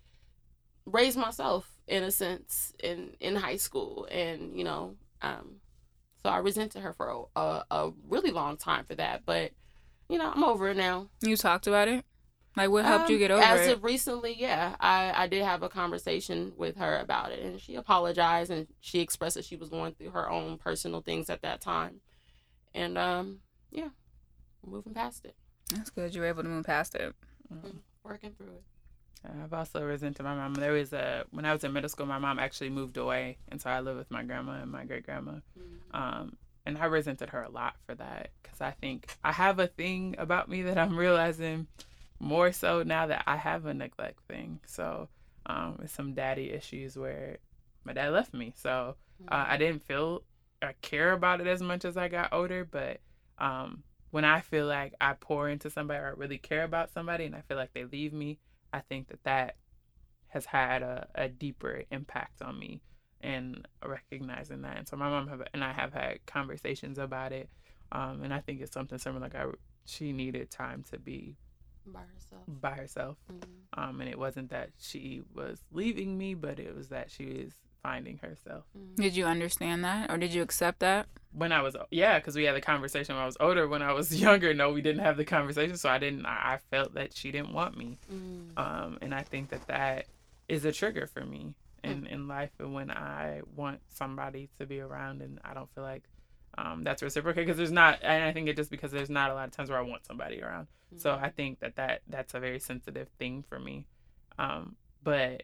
[0.86, 5.56] raise myself in a sense in in high school, and you know, um,
[6.22, 9.22] so I resented her for a, a, a really long time for that.
[9.26, 9.52] But
[10.08, 11.08] you know, I'm over it now.
[11.22, 12.04] You talked about it.
[12.56, 13.72] Like, what helped you Um, get over as it?
[13.72, 17.74] of recently, yeah, I I did have a conversation with her about it, and she
[17.74, 21.60] apologized and she expressed that she was going through her own personal things at that
[21.60, 22.00] time,
[22.72, 23.40] and um,
[23.72, 23.88] yeah,
[24.64, 25.34] moving past it,
[25.74, 26.14] That's good.
[26.14, 27.12] You were able to move past it.
[28.04, 28.62] working through it.
[29.42, 30.54] I've also resented my mom.
[30.54, 33.60] There was a when I was in middle school, my mom actually moved away, and
[33.60, 35.34] so I lived with my grandma and my great grandma.
[35.92, 39.66] Um, and I resented her a lot for that because I think I have a
[39.66, 41.66] thing about me that I'm realizing
[42.18, 44.60] more so now that I have a neglect thing.
[44.66, 45.08] So
[45.46, 47.38] um, it's some daddy issues where
[47.84, 48.96] my dad left me, so
[49.28, 50.22] uh, I didn't feel
[50.62, 52.64] or care about it as much as I got older.
[52.64, 53.00] But
[53.38, 57.24] um, when I feel like I pour into somebody or I really care about somebody,
[57.24, 58.38] and I feel like they leave me,
[58.74, 59.56] I think that that
[60.28, 62.82] has had a, a deeper impact on me
[63.20, 64.76] and recognizing that.
[64.78, 67.48] And so my mom have, and I have had conversations about it.
[67.92, 69.20] Um, and I think it's something similar.
[69.20, 69.46] Like I,
[69.86, 71.36] she needed time to be
[71.86, 72.42] by herself.
[72.48, 73.16] by herself.
[73.32, 73.42] Mhm.
[73.78, 77.52] Um, and it wasn't that she was leaving me, but it was that she was
[77.84, 78.64] finding herself.
[78.76, 78.96] Mhm.
[78.96, 81.06] Did you understand that, or did you accept that?
[81.32, 83.68] When I was, yeah, because we had the conversation when I was older.
[83.68, 85.76] When I was younger, no, we didn't have the conversation.
[85.76, 87.98] So I didn't, I I felt that she didn't want me.
[88.10, 88.58] Mhm.
[88.58, 90.06] um, and I think that that
[90.48, 94.80] is a trigger for me in, in life and when I want somebody to be
[94.80, 96.04] around and I don't feel like
[96.56, 99.34] um, that's reciprocated because there's not and I think it just because there's not a
[99.34, 102.40] lot of times where I want somebody around so I think that, that that's a
[102.40, 103.86] very sensitive thing for me
[104.38, 105.42] um, but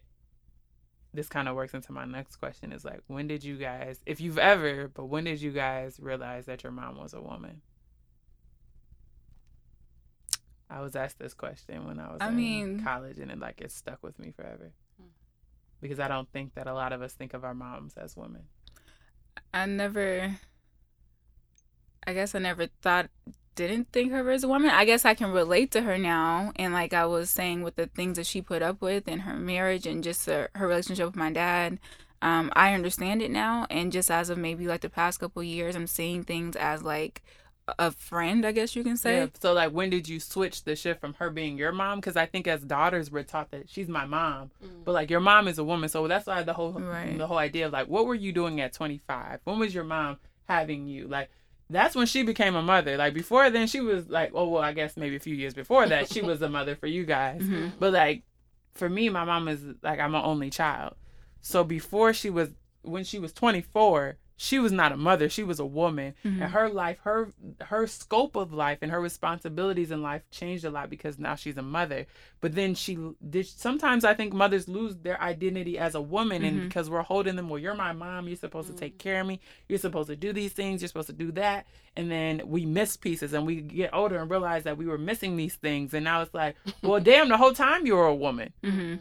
[1.13, 4.21] this kind of works into my next question is like when did you guys if
[4.21, 7.61] you've ever but when did you guys realize that your mom was a woman
[10.69, 13.61] I was asked this question when I was I in mean- college, and it like
[13.61, 14.71] it stuck with me forever.
[15.01, 15.09] Hmm.
[15.81, 18.43] Because I don't think that a lot of us think of our moms as women.
[19.53, 20.37] I never.
[22.07, 23.11] I guess I never thought,
[23.69, 24.71] didn't think of her as a woman.
[24.71, 27.87] I guess I can relate to her now, and like I was saying, with the
[27.87, 31.17] things that she put up with in her marriage and just her, her relationship with
[31.17, 31.79] my dad.
[32.23, 35.75] Um, I understand it now, and just as of maybe like the past couple years,
[35.75, 37.23] I'm seeing things as like
[37.79, 39.17] a friend, I guess you can say.
[39.19, 39.27] Yeah.
[39.41, 41.99] So like, when did you switch the shift from her being your mom?
[42.01, 44.85] Because I think as daughters, we're taught that she's my mom, Mhm.
[44.85, 45.89] but like your mom is a woman.
[45.89, 47.17] So that's why the whole Right.
[47.17, 49.41] the whole idea of like, what were you doing at 25?
[49.45, 50.19] When was your mom
[50.49, 51.07] having you?
[51.09, 51.31] Like.
[51.71, 52.97] That's when she became a mother.
[52.97, 55.87] Like before then, she was like, oh well, I guess maybe a few years before
[55.87, 57.41] that, she was a mother for you guys.
[57.41, 57.73] Mhm.
[57.79, 58.25] But like
[58.75, 60.95] for me, my mom is like I'm an only child.
[61.41, 62.51] So before she was
[62.83, 66.15] when she was 24, she was not a mother, she was a woman.
[66.25, 66.41] Mhm.
[66.41, 70.71] And her life, her her scope of life and her responsibilities in life changed a
[70.71, 72.07] lot because now she's a mother.
[72.41, 72.97] But then she
[73.29, 76.65] did sometimes I think mothers lose their identity as a woman and Mhm.
[76.65, 79.41] because we're holding them, well, you're my mom, you're supposed to take care of me,
[79.69, 81.67] you're supposed to do these things, you're supposed to do that.
[81.95, 85.37] And then we miss pieces and we get older and realize that we were missing
[85.37, 85.93] these things.
[85.93, 88.95] And now it's like, well, damn, the whole time you were a woman hmm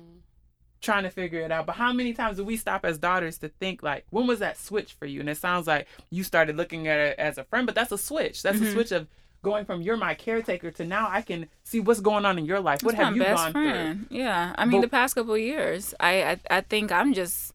[0.82, 1.65] trying to figure it out.
[1.65, 4.58] But how many times do we stop as daughters to think like, when was that
[4.58, 5.20] switch for you?
[5.20, 7.98] And it sounds like you started looking at it as a friend, but that's a
[7.98, 8.42] switch.
[8.44, 8.74] That's a Mhm.
[8.74, 9.08] switch of
[9.42, 12.60] going from you're my caretaker to now I can see what's going on in your
[12.60, 12.84] life.
[12.84, 14.06] What have you gone friend.
[14.10, 17.54] Yeah, I mean, But- the past couple of years, I, I I think I'm just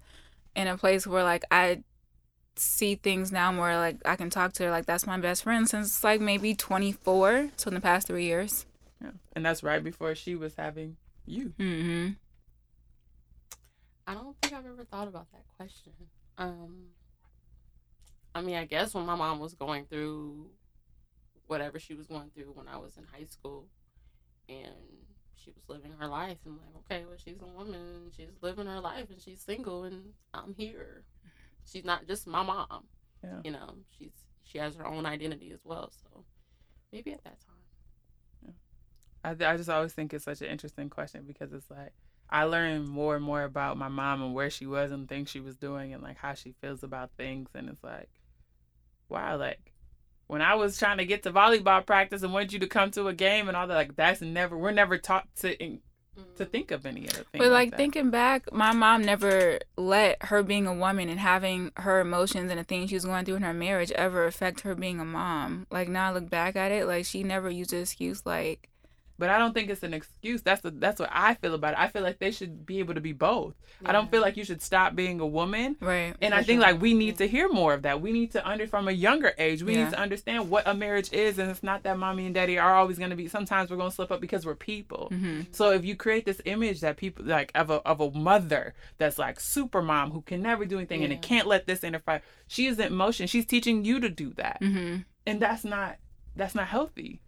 [0.56, 1.82] in a place where like I
[2.56, 5.68] see things now more like I can talk to her like that's my best friend
[5.68, 7.50] since like maybe 24.
[7.56, 8.64] So in the past three years.
[9.02, 9.10] Yeah.
[9.34, 11.52] And that's right before she was having you.
[11.58, 12.12] Mm-hmm.
[14.06, 15.92] I don't think I've ever thought about that question.
[16.36, 16.86] Um,
[18.34, 20.50] I mean, I guess when my mom was going through
[21.46, 23.66] whatever she was going through when I was in high school,
[24.48, 24.74] and
[25.36, 28.80] she was living her life, and like, okay, well, she's a woman, she's living her
[28.80, 31.04] life, and she's single, and I'm here.
[31.64, 32.84] She's not just my mom.
[33.22, 33.40] Yeah.
[33.42, 34.12] You know, she's
[34.42, 35.90] she has her own identity as well.
[36.02, 36.24] So
[36.92, 38.54] maybe at that time.
[39.40, 39.46] Yeah.
[39.48, 41.92] I, I just always think it's such an interesting question because it's like
[42.30, 45.40] I learned more and more about my mom and where she was and things she
[45.40, 48.08] was doing and like how she feels about things and it's like
[49.08, 49.72] wow like
[50.26, 53.08] when I was trying to get to volleyball practice and wanted you to come to
[53.08, 55.81] a game and all that like that's never we're never taught to in,
[56.16, 56.44] to mm-hmm.
[56.44, 57.77] think of any other thing But like that.
[57.77, 62.60] thinking back, my mom never let her being a woman and having her emotions and
[62.60, 65.66] the things she was going through in her marriage ever affect her being a mom.
[65.70, 68.70] Like now I look back at it, like she never used the excuse like
[69.19, 71.79] but I don't think it's an excuse that's the that's what I feel about it
[71.79, 73.54] I feel like they should be able to be both
[73.85, 76.15] I don't feel like you should stop being a woman right.
[76.23, 76.73] And I think sure.
[76.73, 78.00] like we need to hear more of that.
[78.00, 79.62] We need to under from a younger age.
[79.62, 79.85] We Yeah.
[79.85, 82.75] need to understand what a marriage is, and it's not that mommy and daddy are
[82.75, 83.29] always going to be.
[83.29, 85.08] Sometimes we're going to slip up because we're people.
[85.08, 88.75] hmm So if you create this image that people like of a of a mother
[88.96, 92.23] that's like super mom who can never do anything and it can't let this interfere,
[92.46, 93.27] she is in motion.
[93.27, 95.96] She's teaching you to do that, hmm and that's not
[96.37, 97.21] that's not healthy.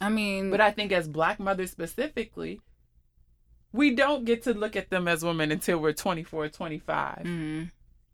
[0.00, 2.60] I mean, But I think as black mothers specifically,
[3.72, 7.18] we don't get to look at them as women until we're 24, 25.
[7.24, 7.70] mm,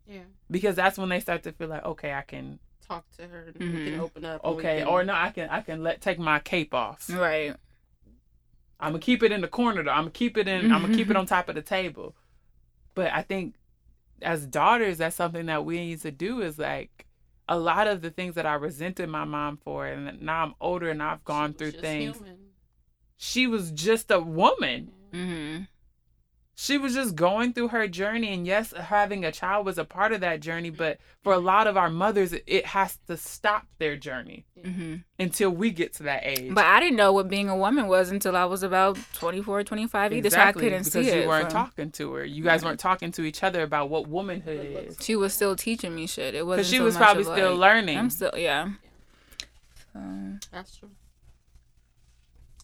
[0.06, 0.20] Yeah.
[0.50, 3.46] Because that's when they start to feel like, okay, I can Talk to her.
[3.46, 3.84] And We Mhm.
[3.92, 4.44] can open up.
[4.44, 7.08] okay, can- or no, I can I can let take my cape off.
[7.08, 7.56] right.
[8.78, 9.90] I'm gonna keep it in the corner though.
[9.90, 10.70] I'm gonna keep it in.
[10.70, 12.14] I'm gonna keep it on top of the table.
[12.94, 13.54] But I think
[14.20, 16.42] as daughters, that's something that we need to do.
[16.42, 17.06] Is like
[17.48, 20.90] a lot of the things that I resented my mom for, and now I'm older
[20.90, 22.16] and I've gone She was through just things.
[22.16, 22.38] human.
[23.16, 24.90] She was just a woman.
[25.12, 25.58] hmm
[26.56, 30.12] She was just going through her journey, and yes, having a child was a part
[30.12, 30.70] of that journey.
[30.70, 34.96] But for a lot of our mothers, it- it has to stop their journey hmm
[35.18, 36.54] until we get to that age.
[36.54, 40.12] But I didn't know what being a woman was until I was about 24, 25
[40.12, 41.26] either, so I couldn't because see you it.
[41.26, 42.24] weren't from- talking to her.
[42.24, 44.96] You guys weren't talking to each other about what womanhood is.
[45.00, 46.34] She was still teaching me shit.
[46.36, 47.98] It wasn't Because she so was much probably of, still like- learning.
[47.98, 48.68] I'm still yeah.
[49.92, 50.00] So,
[50.52, 50.90] That's true.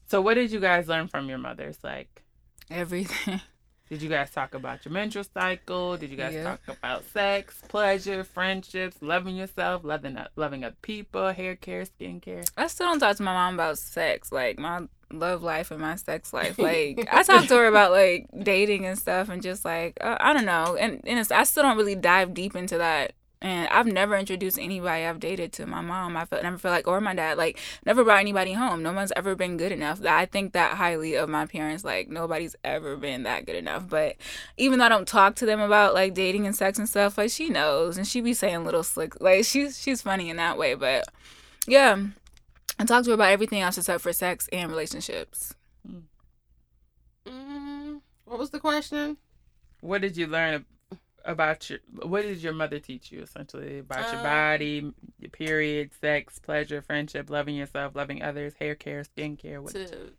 [0.07, 1.79] so what did you guys learn from your mothers?
[1.83, 2.23] Like,
[2.71, 3.41] everything.
[3.91, 5.97] did you guys talk about your menstrual cycle?
[5.97, 6.45] Did you guys Yeah.
[6.45, 12.49] talk about sex, pleasure, friendships, loving yourself, loving loving other people, hair care, skincare?
[12.57, 14.83] I still don't talk to my mom about sex, like my
[15.13, 16.57] love life and my sex life.
[16.71, 20.33] Like I talk to her about like dating and stuff, and just like uh, I
[20.33, 23.13] don't know, and and I still don't really dive deep into that.
[23.43, 26.15] And I've never introduced anybody I've dated to my mom.
[26.15, 28.83] I feel, never feel like, or my dad, like never brought anybody home.
[28.83, 30.05] No one's ever been good enough.
[30.05, 31.83] I think that highly of my parents.
[31.83, 33.89] Like nobody's ever been that good enough.
[33.89, 34.17] But
[34.59, 37.31] even though I don't talk to them about like dating and sex and stuff, like
[37.31, 40.75] she knows, and she be saying little slick, like she's she's funny in that way.
[40.75, 41.05] But
[41.67, 41.97] yeah,
[42.79, 45.55] I talk to her about everything else except for sex and relationships.
[47.27, 49.17] Mm, what was the question?
[49.81, 50.67] What did you learn
[51.25, 51.79] about your?
[52.03, 56.83] What did your mother teach you essentially about your Uh, body, your period, sex, pleasure,
[56.83, 59.63] friendship, loving yourself, loving others, hair care, skincare?
[59.63, 59.73] What?
[59.73, 60.13] To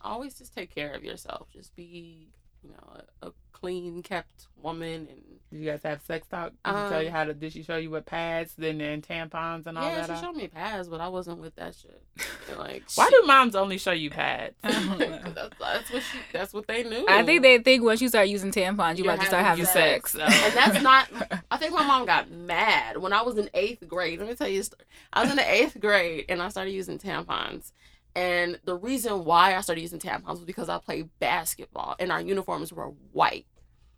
[0.00, 1.48] always just take care of yourself.
[1.52, 2.28] Just be,
[2.62, 6.52] you know, a, a clean kept woman and Did you guys have sex talk?
[6.64, 7.34] Did she tell you Um, how to?
[7.34, 10.06] Did she show you what pads and, and tampons and all yeah, that?
[10.06, 10.22] she are?
[10.28, 12.02] showed me pads, but I wasn't with that shit.
[12.56, 14.54] Like, Why she- do moms only show you pads?
[14.62, 17.04] that's, that's what she, that's what they knew.
[17.08, 19.64] I think they think once you start using tampons, you You're about to start having
[19.66, 20.12] having sex.
[20.12, 20.32] sex.
[20.32, 21.08] and that's not.
[21.50, 24.18] I think my mom got mad when I was in eighth grade.
[24.18, 24.82] Let me tell you, a story.
[25.12, 27.72] I was in the eighth grade and I started using tampons.
[28.14, 32.20] And the reason why I started using tampons was because I played basketball and our
[32.20, 33.46] uniforms were white.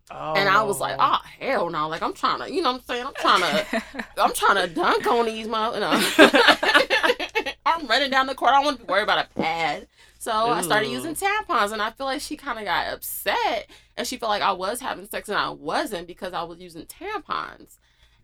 [0.09, 0.33] Oh.
[0.33, 1.87] And I was like, oh hell no!
[1.87, 3.83] Like I'm trying to, you know, what I'm saying I'm trying to,
[4.17, 5.79] I'm trying to dunk on these mother.
[5.79, 5.91] No.
[7.65, 8.51] I'm running down the court.
[8.51, 9.87] I don't want to be worried about a pad.
[10.19, 14.05] So I started using tampons, and I feel like she kind of got upset, and
[14.05, 17.79] she felt like I was having sex and I wasn't because I was using tampons,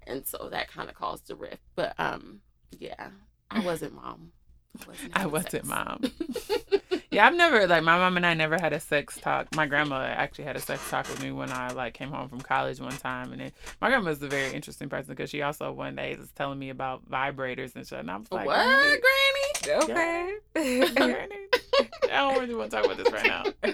[0.06, 1.64] and so that kind of caused the rift.
[1.76, 2.42] But um,
[2.78, 3.10] yeah,
[3.50, 4.32] I wasn't mom.
[4.88, 5.68] Wasn't I wasn't sex.
[5.68, 6.02] mom.
[7.10, 9.56] Yeah, I've never like my mom and I never had a sex talk.
[9.56, 12.42] My grandma actually had a sex talk with me when I like came home from
[12.42, 13.52] college one time, and then
[13.82, 17.10] my grandma's a very interesting person because she also one day was telling me about
[17.10, 19.00] vibrators and shit, and I was like, what, Granny?
[19.70, 20.38] Okay.
[20.56, 21.28] I
[22.10, 23.74] don't really want to talk about this right now.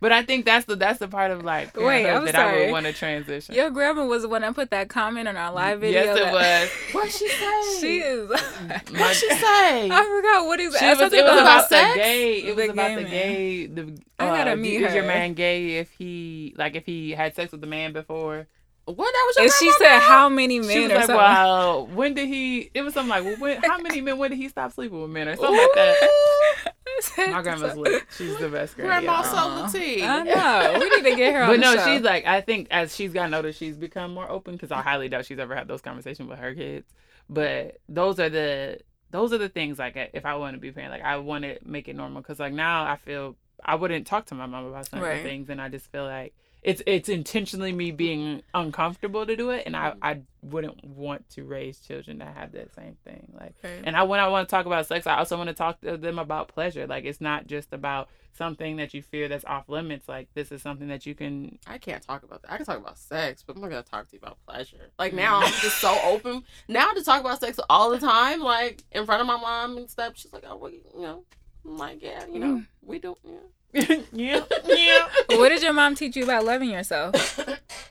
[0.00, 2.70] But I think that's the that's the part of like Wait, I'm that I would
[2.70, 3.54] want to transition.
[3.54, 6.02] Your grandma was the one that put that comment on our live video.
[6.02, 6.70] Yes, it was.
[6.94, 7.80] What she say?
[7.80, 8.30] She is.
[8.30, 9.90] What she say?
[9.90, 12.38] I forgot what is She was, it was about about the gay.
[12.38, 13.66] It The was about the gay.
[13.66, 15.08] The, I gotta uh, meet Is your her.
[15.08, 18.46] man gay if he like if he had sex with a man before?
[18.86, 20.00] What that was your And she said, now?
[20.00, 23.10] "How many She men was or like, something?" "Well, when did he?" It was something
[23.10, 24.18] like, "Well, when, how many men?
[24.18, 26.72] When did he stop sleeping with men or something like that?"
[27.18, 28.02] My grandma's lit.
[28.16, 29.06] She's the best granny.
[29.06, 29.28] Grandma ever.
[29.28, 30.02] so the tea.
[30.04, 30.78] I know.
[30.80, 31.84] We need to get her on But the no, show.
[31.94, 35.08] she's like I think as she's gotten older, she's become more open because I highly
[35.08, 36.86] doubt she's ever had those conversations with her kids.
[37.28, 40.72] But those are the those are the things like if I want to be a
[40.72, 44.06] parent, like I want to make it normal because like now I feel I wouldn't
[44.06, 45.22] talk to my mom about certain Right.
[45.22, 49.64] things, and I just feel like it's it's intentionally me being uncomfortable to do it,
[49.64, 49.98] and I mm-hmm.
[50.04, 53.54] I wouldn't want to raise children that have that same thing like.
[53.62, 53.82] Right.
[53.84, 55.96] And I when I want to talk about sex, I also want to talk to
[55.96, 56.86] them about pleasure.
[56.86, 60.06] Like it's not just about something that you fear that's off limits.
[60.06, 61.58] Like this is something that you can.
[61.66, 62.52] I can't talk about that.
[62.52, 64.90] I can talk about sex, but I'm not gonna talk to you about pleasure.
[64.98, 65.46] Like now, mm.
[65.46, 66.44] I'm just so open.
[66.68, 69.90] Now to talk about sex all the time, like in front of my mom and
[69.90, 70.12] stuff.
[70.16, 71.24] She's like, "Oh, well, you know,"
[71.64, 72.66] I'm like, "Yeah, you know, mm.
[72.82, 73.38] we don't, Yeah.
[73.72, 75.08] Yeah, yeah.
[75.28, 77.38] what did your mom teach you about loving yourself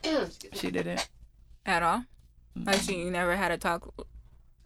[0.52, 1.08] She didn't.
[1.64, 2.04] at all?
[2.56, 3.92] Like she you never had a talk.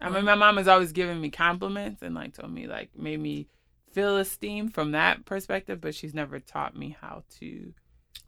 [0.01, 3.19] I mean, my mom has always given me compliments and like told me like made
[3.19, 3.47] me
[3.93, 7.73] feel esteem from that perspective, but she's never taught me how to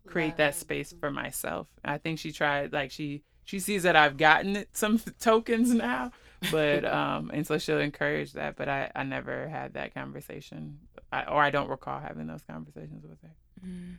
[0.07, 1.67] create that space for myself.
[1.83, 6.11] I think she tried like she she sees that I've gotten some tokens now,
[6.51, 8.55] but um, and so she'll encourage that.
[8.55, 10.79] But I I never had that conversation,
[11.11, 13.35] I, or I don't recall having those conversations with her.
[13.65, 13.95] Mm.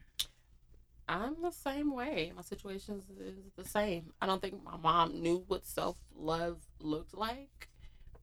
[1.10, 2.32] I'm the same way.
[2.36, 4.12] My situation is, is the same.
[4.20, 7.68] I don't think my mom knew what self love looked like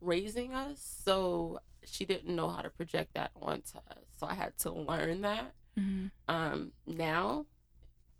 [0.01, 4.05] raising us, so she didn't know how to project that onto us.
[4.17, 5.53] So I had to learn that.
[5.77, 6.11] Mhm.
[6.27, 7.47] Um, now,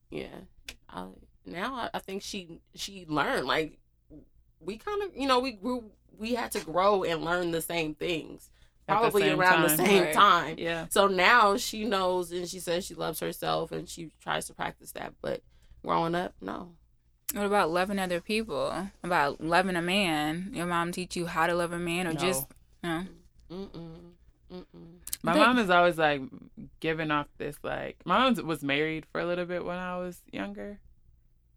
[0.09, 0.39] yeah,
[0.89, 1.07] I,
[1.45, 3.77] now I, I think she she learned like
[4.59, 7.93] we kind of you know we grew we had to grow and learn the same
[7.95, 8.49] things
[8.87, 10.13] At the probably same around the same Right.
[10.13, 10.55] time.
[10.57, 10.85] Yeah.
[10.89, 14.91] So now she knows and she says she loves herself and she tries to practice
[14.93, 15.13] that.
[15.21, 15.41] But
[15.83, 16.71] growing up, no.
[17.33, 18.87] What about loving other people?
[19.03, 20.51] About loving a man?
[20.53, 22.19] Your mom teach you how to love a man, or No.
[22.19, 22.45] just
[22.83, 23.03] no?
[23.51, 24.11] Mm-mm.
[24.53, 24.63] Mm-mm.
[25.23, 26.21] My They- mom is always like
[26.79, 30.21] giving off this like my mom was married for a little bit when I was
[30.31, 30.79] younger.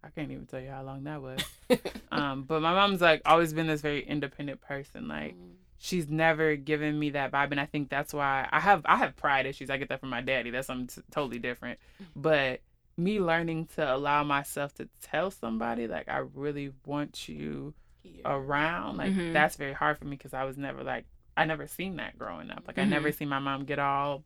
[0.04, 1.40] I can't even tell you how long that was.
[2.12, 5.08] um, but my mom's like always been this very independent person.
[5.08, 5.34] Like
[5.78, 9.16] she's never given me that vibe, and I think that's why I have I have
[9.16, 9.70] pride issues.
[9.70, 10.50] I get that from my daddy.
[10.50, 11.78] That's something t- totally different.
[12.16, 12.60] But
[12.96, 18.22] me learning to allow myself to tell somebody like I really want you Here.
[18.24, 19.32] around like Mhm.
[19.32, 21.04] that's very hard for me because i was never like
[21.36, 24.24] i never seen that growing up like i never seen my mom get all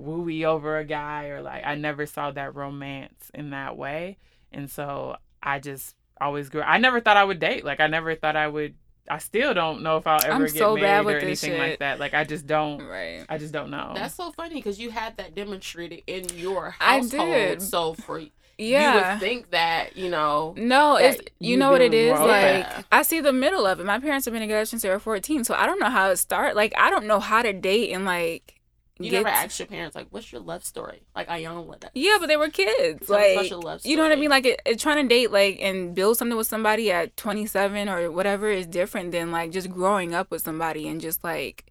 [0.00, 4.16] wooey over a guy or like i never saw that romance in that way
[4.52, 8.14] and so i just always grew i never thought i would date like i never
[8.14, 8.74] thought i would
[9.08, 11.44] i still don't know if i'll ever I'm get so bad married with or this
[11.44, 13.24] anything like that like i just don't Right.
[13.28, 16.80] i just don't know That's so funny because you had that demonstrated in your household.
[16.80, 17.34] I household.
[17.58, 17.62] did.
[17.62, 19.12] So for you Yeah.
[19.12, 20.54] would think that you know.
[20.56, 22.18] No, it's you you know what it been is.
[22.18, 22.84] more Like open.
[22.90, 23.84] I see the middle of it.
[23.84, 26.16] My parents have been together since they were fourteen, so I don't know how it
[26.16, 26.56] started.
[26.56, 28.55] Like I don't know how to date and like
[28.98, 31.90] You get never asked your parents like, "What's your love story?" Like Ione with us.
[31.94, 33.06] Yeah, but they were kids.
[33.06, 34.30] Tell Like your love you know what I mean?
[34.30, 38.10] Like it, it, trying to date like and build something with somebody at 27 or
[38.10, 41.66] whatever is different than like just growing up with somebody and just like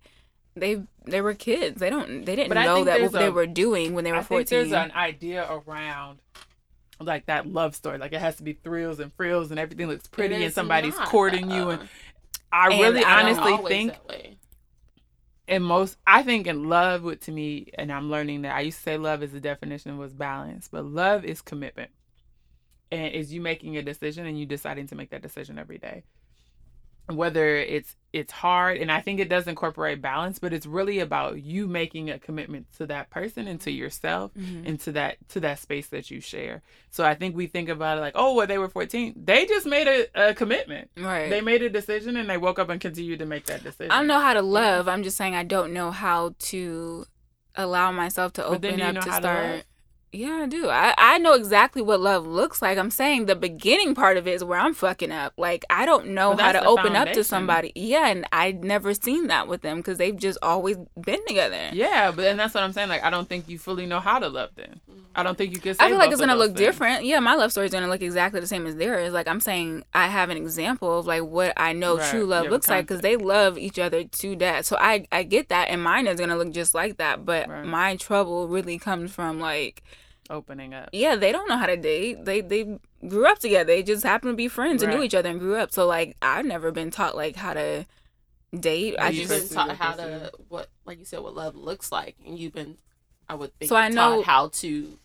[0.55, 1.79] they they were kids.
[1.79, 4.19] They don't they didn't But know that there's what they were doing when they were
[4.19, 4.69] I think 14.
[4.69, 6.19] there's an idea around
[6.99, 7.97] like that love story.
[7.97, 10.95] Like it has to be thrills and frills and everything looks pretty and is somebody's
[10.95, 11.69] not, courting you.
[11.71, 11.85] And uh,
[12.51, 13.93] I And really I don't honestly always think
[15.47, 18.77] in most I think in love with to me and I'm learning that I used
[18.79, 21.91] to say love is the definition was balance, but love is commitment.
[22.91, 26.03] And is you making a decision and you deciding to make that decision every day.
[27.07, 31.41] Whether it's it's hard and I think it does incorporate balance, but it's really about
[31.43, 34.65] you making a commitment to that person and to yourself Mhm.
[34.67, 36.61] and to that to that space that you share.
[36.89, 39.13] So I think we think about it like, oh, well, they were 14.
[39.23, 40.89] They just made a, a commitment.
[40.97, 41.29] Right.
[41.29, 43.91] They made a decision and they woke up and continued to make that decision.
[43.91, 44.87] I don't know how to love.
[44.87, 47.05] I'm just saying I don't know how to
[47.55, 49.23] allow myself to open up know to to start.
[49.55, 49.63] love?
[50.17, 50.69] Yeah, I do.
[50.69, 52.77] I, I know exactly what love looks like.
[52.77, 55.33] I'm saying the beginning part of it is where I'm fucking up.
[55.37, 57.71] Like I don't know But how to open up to somebody.
[57.75, 61.69] Yeah, and I'd never seen that with them because they've just always been together.
[61.73, 62.89] Yeah, but and that's what I'm saying.
[62.89, 64.81] Like, I don't think you fully know how to love them.
[65.17, 65.75] I don't think you can.
[65.75, 66.59] Say I feel like it's gonna look things.
[66.59, 67.05] different.
[67.05, 69.13] Yeah, my love story is gonna look exactly the same as theirs.
[69.13, 72.47] Like I'm saying, I have an example of like what I know Right, true love
[72.47, 74.65] looks like because they love each other to death.
[74.65, 77.25] So I I get that, and mine is gonna look just like that.
[77.25, 77.65] But Right.
[77.65, 79.83] my trouble really comes from like,
[80.29, 80.89] Opening up.
[80.91, 82.25] yeah, they don't know how to date.
[82.25, 83.65] They they grew up together.
[83.65, 85.71] They just happen to be friends and knew each other and grew up.
[85.71, 87.85] So like I've never been taught like how to
[88.57, 88.95] date.
[88.97, 91.55] I you you've just been taught how it, to what, like you said, what love
[91.55, 92.77] looks like, and you've been,
[93.29, 94.97] I would think, So I know- how to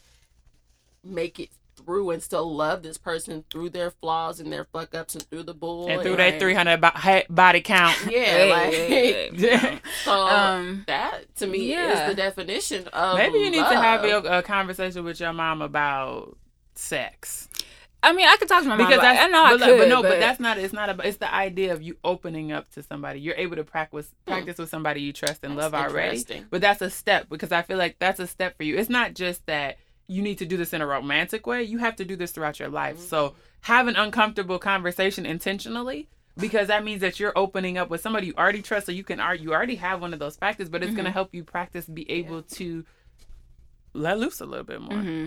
[1.05, 1.51] make it
[1.85, 5.43] through and still love this person through their flaws and their fuck ups and through
[5.45, 6.33] the bull And through Right.
[6.33, 7.97] that 300 bo- body count.
[8.11, 9.81] Yeah, Hey, like hey, hey.
[10.05, 12.05] so Um, that to me yeah.
[12.05, 15.63] is the definition of Maybe you need to have a, a conversation with your mom
[15.63, 16.37] about
[16.75, 17.49] sex.
[18.03, 18.87] I mean, I could talk to my mom.
[18.87, 20.57] Because About, that's I know I but, could, but no, but, but that's not.
[20.57, 21.05] It's not about.
[21.05, 23.21] It's the idea of you opening up to somebody.
[23.21, 24.33] You're able to practice Hmm.
[24.33, 26.25] practice with somebody you trust and That's love already.
[26.49, 28.79] But that's a step because I feel like that's a step for you.
[28.79, 29.77] It's not just that
[30.11, 31.63] you need to do this in a romantic way.
[31.63, 32.99] You have to do this throughout your life.
[32.99, 38.27] So have an uncomfortable conversation intentionally because that means that you're opening up with somebody
[38.27, 38.87] you already trust.
[38.87, 41.33] So you can already you already have one of those factors, but it's gonna help
[41.33, 42.85] you practice be able to
[43.93, 45.01] let loose a little bit more.
[45.03, 45.27] hmm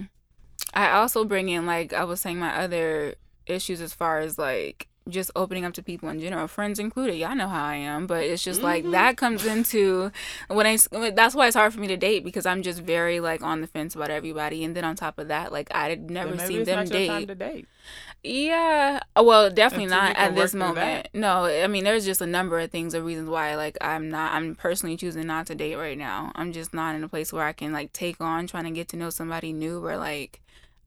[0.73, 3.15] I also bring in like I was saying my other
[3.45, 7.15] issues as far as like just opening up to people in general, friends included.
[7.15, 8.91] Y'all know how I am, but it's just like Mhm.
[8.91, 10.11] that comes into
[10.47, 10.77] when I.
[11.11, 13.67] That's why it's hard for me to date because I'm just very like on the
[13.67, 16.79] fence about everybody, and then on top of that, like I'd never maybe seen them
[16.85, 17.37] not your time date.
[17.39, 17.67] date.
[18.23, 19.01] Yeah.
[19.15, 21.09] Uh, Well, definitely Until not at this moment.
[21.13, 24.31] No, I mean, there's just a number of things or reasons why, like, I'm not,
[24.31, 26.31] I'm personally choosing not to date right now.
[26.35, 28.87] I'm just not in a place where I can, like, take on trying to get
[28.89, 30.39] to know somebody new or, like,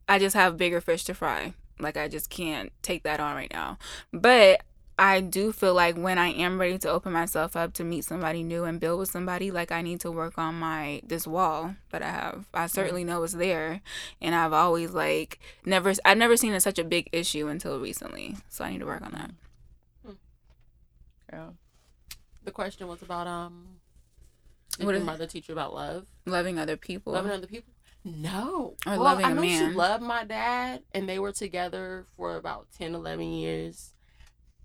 [0.09, 1.53] I just have bigger fish to fry.
[1.79, 3.79] Like, I just can't take that on right now.
[4.13, 4.63] But
[4.99, 8.43] I do feel like when I am ready to open myself up to meet somebody
[8.43, 12.01] new and build with somebody, like I need to work on my this wall that
[12.03, 12.47] I have.
[12.55, 13.83] I certainly know it's there,
[14.23, 18.37] and I've always like never I've never seen it such a big issue until recently.
[18.49, 19.31] So I need to work on that.
[21.31, 21.49] Yeah.
[22.45, 23.67] The question was about um.
[24.81, 26.07] What is- mother teach you about love?
[26.25, 27.13] Loving other people.
[27.13, 27.73] Loving other people?
[28.07, 28.77] No.
[28.87, 32.69] Or well, loving I know she loved my dad, and they were together for about
[32.79, 33.93] 10, 11 years.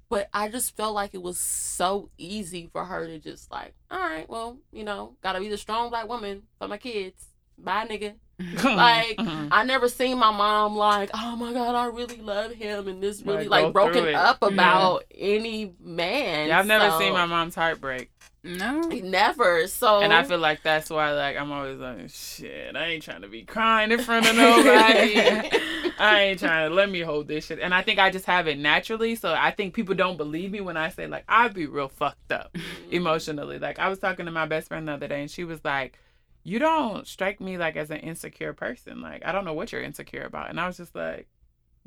[0.09, 3.99] But I just felt like it was so easy for her to just like, all
[3.99, 7.29] right, well, you know, gotta be the strong black woman for my kids.
[7.57, 8.13] Bye, nigga.
[8.63, 9.49] Like, Mhm.
[9.51, 13.21] I never seen my mom like, oh my god, I really love him, and this
[13.21, 14.15] really Like, like, broken through it.
[14.15, 14.47] up Yeah.
[14.49, 16.47] about any man.
[16.49, 18.09] yeah, I've never So- seen my mom's heartbreak.
[18.43, 18.81] no.
[18.81, 19.67] Never.
[19.67, 23.21] So And I feel like that's why, like, I'm always like, shit, I ain't trying
[23.21, 25.13] to be crying in front of nobody.
[25.99, 27.59] I ain't trying to let me hold this shit.
[27.59, 29.13] And I think I just have it naturally.
[29.13, 32.31] So I think people don't believe me when I say, like, I'd be real fucked
[32.31, 32.57] up
[32.89, 33.59] emotionally.
[33.59, 35.99] Like, I was talking to my best friend the other day, and she was like,
[36.43, 39.01] You don't strike me like as an insecure person.
[39.01, 40.49] Like, I don't know what you're insecure about.
[40.49, 41.27] And I was just like,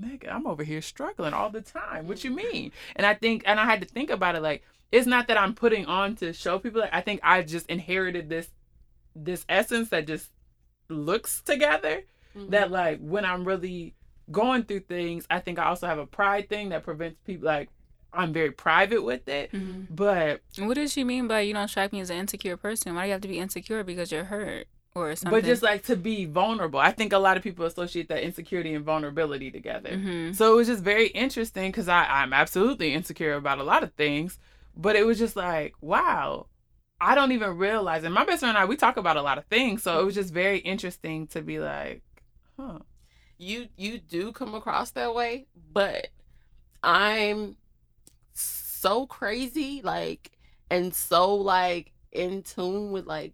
[0.00, 2.08] Nigga, I'm over here struggling all the time.
[2.08, 2.72] What you mean?
[2.96, 5.54] And I think, and I had to think about it like, it's not that I'm
[5.54, 6.80] putting on to show people.
[6.80, 8.48] Like, I think I just inherited this,
[9.14, 10.30] this essence that just
[10.88, 12.02] looks together
[12.36, 12.50] Mhm.
[12.50, 13.94] that like when I'm really
[14.32, 17.70] going through things, I think I also have a pride thing that prevents people like
[18.14, 19.52] I'm very private with it.
[19.52, 19.86] Mhm.
[19.90, 22.94] But What does she mean by you don't strike me as an insecure person?
[22.94, 25.30] Why do you have to be insecure because you're hurt or something?
[25.32, 26.78] but just like to be vulnerable.
[26.78, 29.96] I think a lot of people associate that insecurity and vulnerability together.
[29.96, 33.92] hmm So it was just very interesting because I'm absolutely insecure about a lot of
[33.94, 34.38] things.
[34.76, 36.46] But it was just like, wow,
[37.00, 38.02] I don't even realize.
[38.04, 39.82] And my best friend and I, we talk about a lot of things.
[39.82, 42.02] So it was just very interesting to be like,
[42.58, 42.78] huh.
[43.38, 46.08] you you do come across that way, but
[46.82, 47.56] I'm
[48.84, 50.30] so crazy, like,
[50.70, 53.32] and so like in tune with like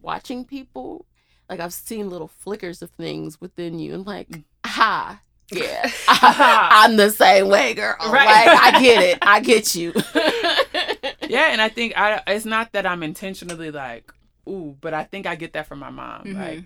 [0.00, 1.06] watching people.
[1.50, 4.28] Like I've seen little flickers of things within you, and like,
[4.64, 7.96] ha, yeah, I'm the same way, girl.
[8.00, 8.46] Right.
[8.46, 9.92] Like I get it, I get you.
[11.28, 14.12] yeah, and I think I it's not that I'm intentionally like,
[14.48, 16.24] ooh, but I think I get that from my mom.
[16.24, 16.34] Mhm.
[16.36, 16.64] Like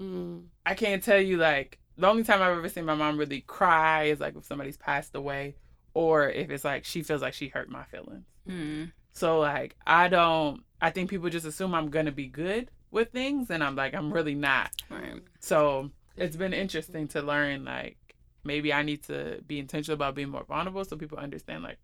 [0.00, 0.44] Mm.
[0.64, 4.04] I can't tell you like the only time I've ever seen my mom really cry
[4.04, 5.56] is like if somebody's passed away
[5.94, 8.24] or if it's like she feels like she hurt my feelings.
[8.48, 13.10] mm So like I don't I think people just assume I'm gonna be good with
[13.10, 14.70] things and I'm like I'm really not.
[14.90, 15.22] Right.
[15.40, 17.96] So it's been interesting to learn like
[18.44, 21.78] maybe I need to be intentional about being more vulnerable so people understand like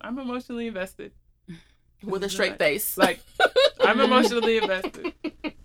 [0.00, 1.12] I'm emotionally invested.
[2.02, 3.20] With a straight not- face, Like
[3.80, 5.12] I'm emotionally invested.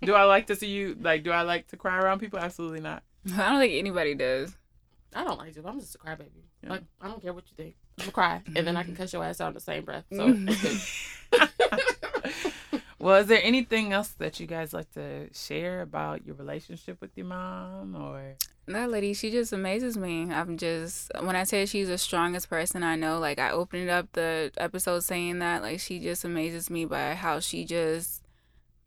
[0.02, 2.38] Do I like to see you like do I like to cry around people?
[2.38, 3.02] Absolutely not.
[3.34, 4.54] I don't think anybody does.
[5.14, 5.66] I don't like to.
[5.66, 6.44] I'm just a crybaby.
[6.62, 6.70] Yeah.
[6.70, 7.76] Like I don't care what you think.
[7.98, 10.04] I'm gonna cry, and then I can cuss your ass out in the same breath.
[10.12, 12.82] So it's good.
[12.98, 17.10] well, is there anything else that you guys like to share about your relationship with
[17.16, 18.34] your mom or
[18.66, 20.30] That lady, she just amazes me.
[20.30, 24.12] I'm just when I say she's the strongest person I know, like I opened up
[24.12, 28.22] the episode saying that, like she just amazes me by how she just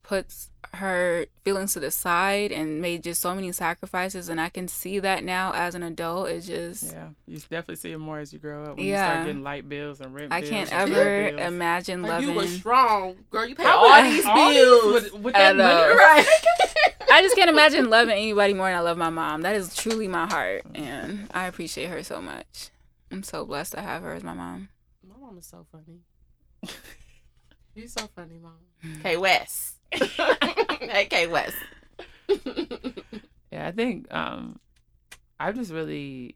[0.09, 4.67] puts her feelings to the side and made just so many sacrifices and I can
[4.67, 6.29] see that now as an adult.
[6.29, 9.11] It's just yeah, you definitely see it more as you grow up when you Yeah.
[9.11, 10.49] start getting light bills and rent I bills.
[10.49, 11.41] can't ever bills.
[11.41, 13.45] imagine Like, you were strong, girl.
[13.47, 14.93] You paid How all would- these all bills.
[14.93, 16.27] with, with that I money, right.
[17.11, 19.41] I just can't imagine loving anybody more than I love my mom.
[19.43, 22.69] That is truly my heart and I appreciate her so much.
[23.11, 24.69] I'm so blessed to have her as my mom.
[25.07, 25.99] My mom is so funny.
[27.75, 28.57] You're so funny, mom.
[29.03, 29.75] K West.
[31.09, 31.57] K West.
[33.51, 34.59] Yeah, I think um
[35.39, 36.35] I just really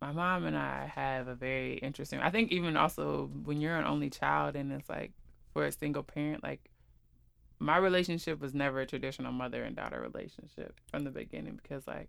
[0.00, 3.84] my mom and I have a very interesting I think even also when you're an
[3.84, 5.12] only child and it's like
[5.52, 6.70] for a single parent, like
[7.58, 12.08] my relationship was never a traditional mother and daughter relationship from the beginning because like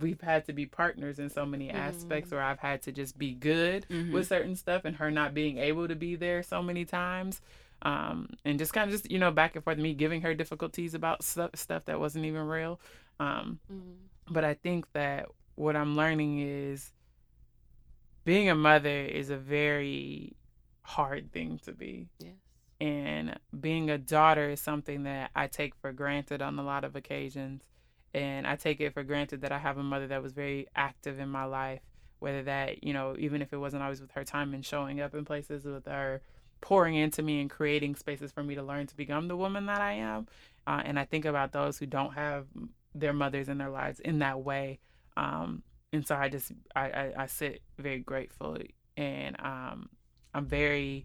[0.00, 2.32] we've had to be partners in so many aspects Mhm.
[2.32, 4.12] where I've had to just be good Mhm.
[4.12, 7.40] with certain stuff and her not being able to be there so many times
[7.84, 10.94] um, and just kind of just you know back and forth me giving her difficulties
[10.94, 12.80] about stuff stuff that wasn't even real
[13.20, 13.94] um, Mm.
[14.30, 15.26] but i think that
[15.56, 16.92] what i'm learning is
[18.24, 20.34] being a mother is a very
[20.82, 22.32] hard thing to be Yes.
[22.80, 26.96] and being a daughter is something that I take for granted on a lot of
[26.96, 27.62] occasions.
[28.12, 31.18] And I take it for granted that I have a mother that was very active
[31.18, 31.80] in my life,
[32.20, 35.14] whether that, you know, even if it wasn't always with her time and showing up
[35.14, 36.20] in places with her
[36.64, 39.82] pouring into me and creating spaces for me to learn to become the woman that
[39.82, 40.26] I am.
[40.66, 42.46] Uh, and I think about those who don't have
[42.94, 44.78] their mothers in their lives in that way.
[45.14, 45.62] Um,
[45.92, 48.56] and so I just, I, I, I sit very grateful
[48.96, 49.90] and um,
[50.32, 51.04] I'm very,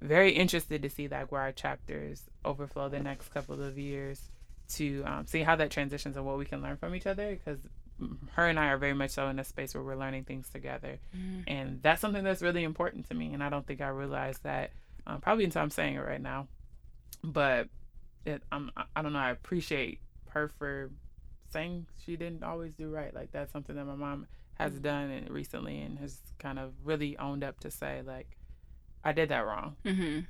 [0.00, 4.30] very interested to see like where our chapters overflow the next couple of years
[4.76, 7.58] to um, see how that transitions and what we can learn from each other because
[8.32, 10.98] her and I are very much so in a space where we're learning things together,
[11.16, 11.44] Mhm.
[11.46, 13.32] and that's something that's really important to me.
[13.34, 14.70] And I don't think I realized that
[15.06, 16.48] um, probably until I'm saying it right now,
[17.24, 17.68] but
[18.24, 19.18] it, I'm I don't know.
[19.18, 20.90] I appreciate her for
[21.50, 23.14] saying she didn't always do right.
[23.14, 27.16] Like that's something that my mom has done and recently and has kind of really
[27.18, 28.36] owned up to say like
[29.04, 29.76] I did that wrong.
[29.84, 30.26] Mhm.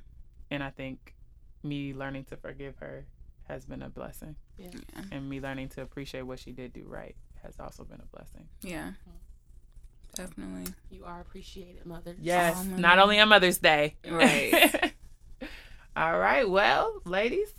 [0.51, 1.15] And I think
[1.63, 3.05] me learning to forgive her
[3.49, 4.35] has been a blessing.
[4.57, 4.69] Yeah.
[4.73, 5.03] Yeah.
[5.11, 8.47] And me learning to appreciate what she did do right has also been a blessing.
[8.61, 8.91] Yeah.
[10.15, 10.73] Definitely.
[10.89, 12.15] You are appreciated, mother.
[12.19, 12.57] Yes.
[12.59, 13.03] Oh, not God.
[13.03, 13.95] only on Mother's Day.
[14.09, 14.93] Right.
[15.95, 16.49] All right.
[16.49, 17.49] Well, ladies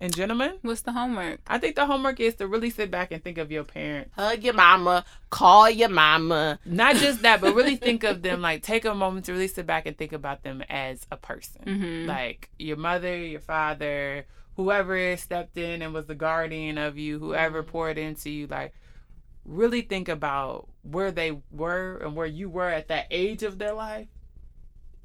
[0.00, 1.40] and gentlemen, What's the homework?
[1.46, 4.12] I think the homework is to really sit back and think of your parents.
[4.14, 5.04] Hug your mama.
[5.30, 6.58] Call your mama.
[6.64, 9.66] Not just that, but really think of them like take a moment to really sit
[9.66, 11.62] back and think about them as a person.
[11.66, 12.08] Mm-hmm.
[12.08, 14.26] like your mother, your father,
[14.56, 18.74] whoever stepped in and was the guardian of you, whoever poured into you, like
[19.46, 23.72] really think about where they were and where you were at that age of their
[23.72, 24.08] life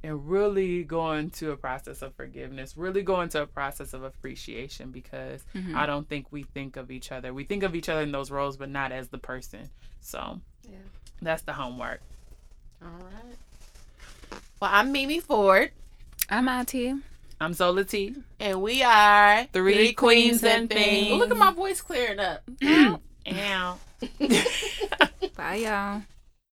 [0.04, 4.90] and really go into a process of forgiveness, really go into a process of appreciation
[4.92, 5.76] because Mhm.
[5.76, 7.34] I don't think we think of each other.
[7.34, 9.70] We think of each other in those roles, but not as the person.
[10.00, 10.78] So Yeah.
[11.22, 12.02] that's the homework.
[12.84, 13.38] All right.
[14.60, 15.72] Well, I'm Mimi Ford,
[16.30, 16.96] I'm IT.
[17.40, 18.16] I'm Zola T.
[18.40, 21.12] and we are Three Queens and Things.
[21.20, 22.44] Look at my voice clearing up.
[23.28, 23.78] Ow.
[25.36, 26.02] Bye, y'all.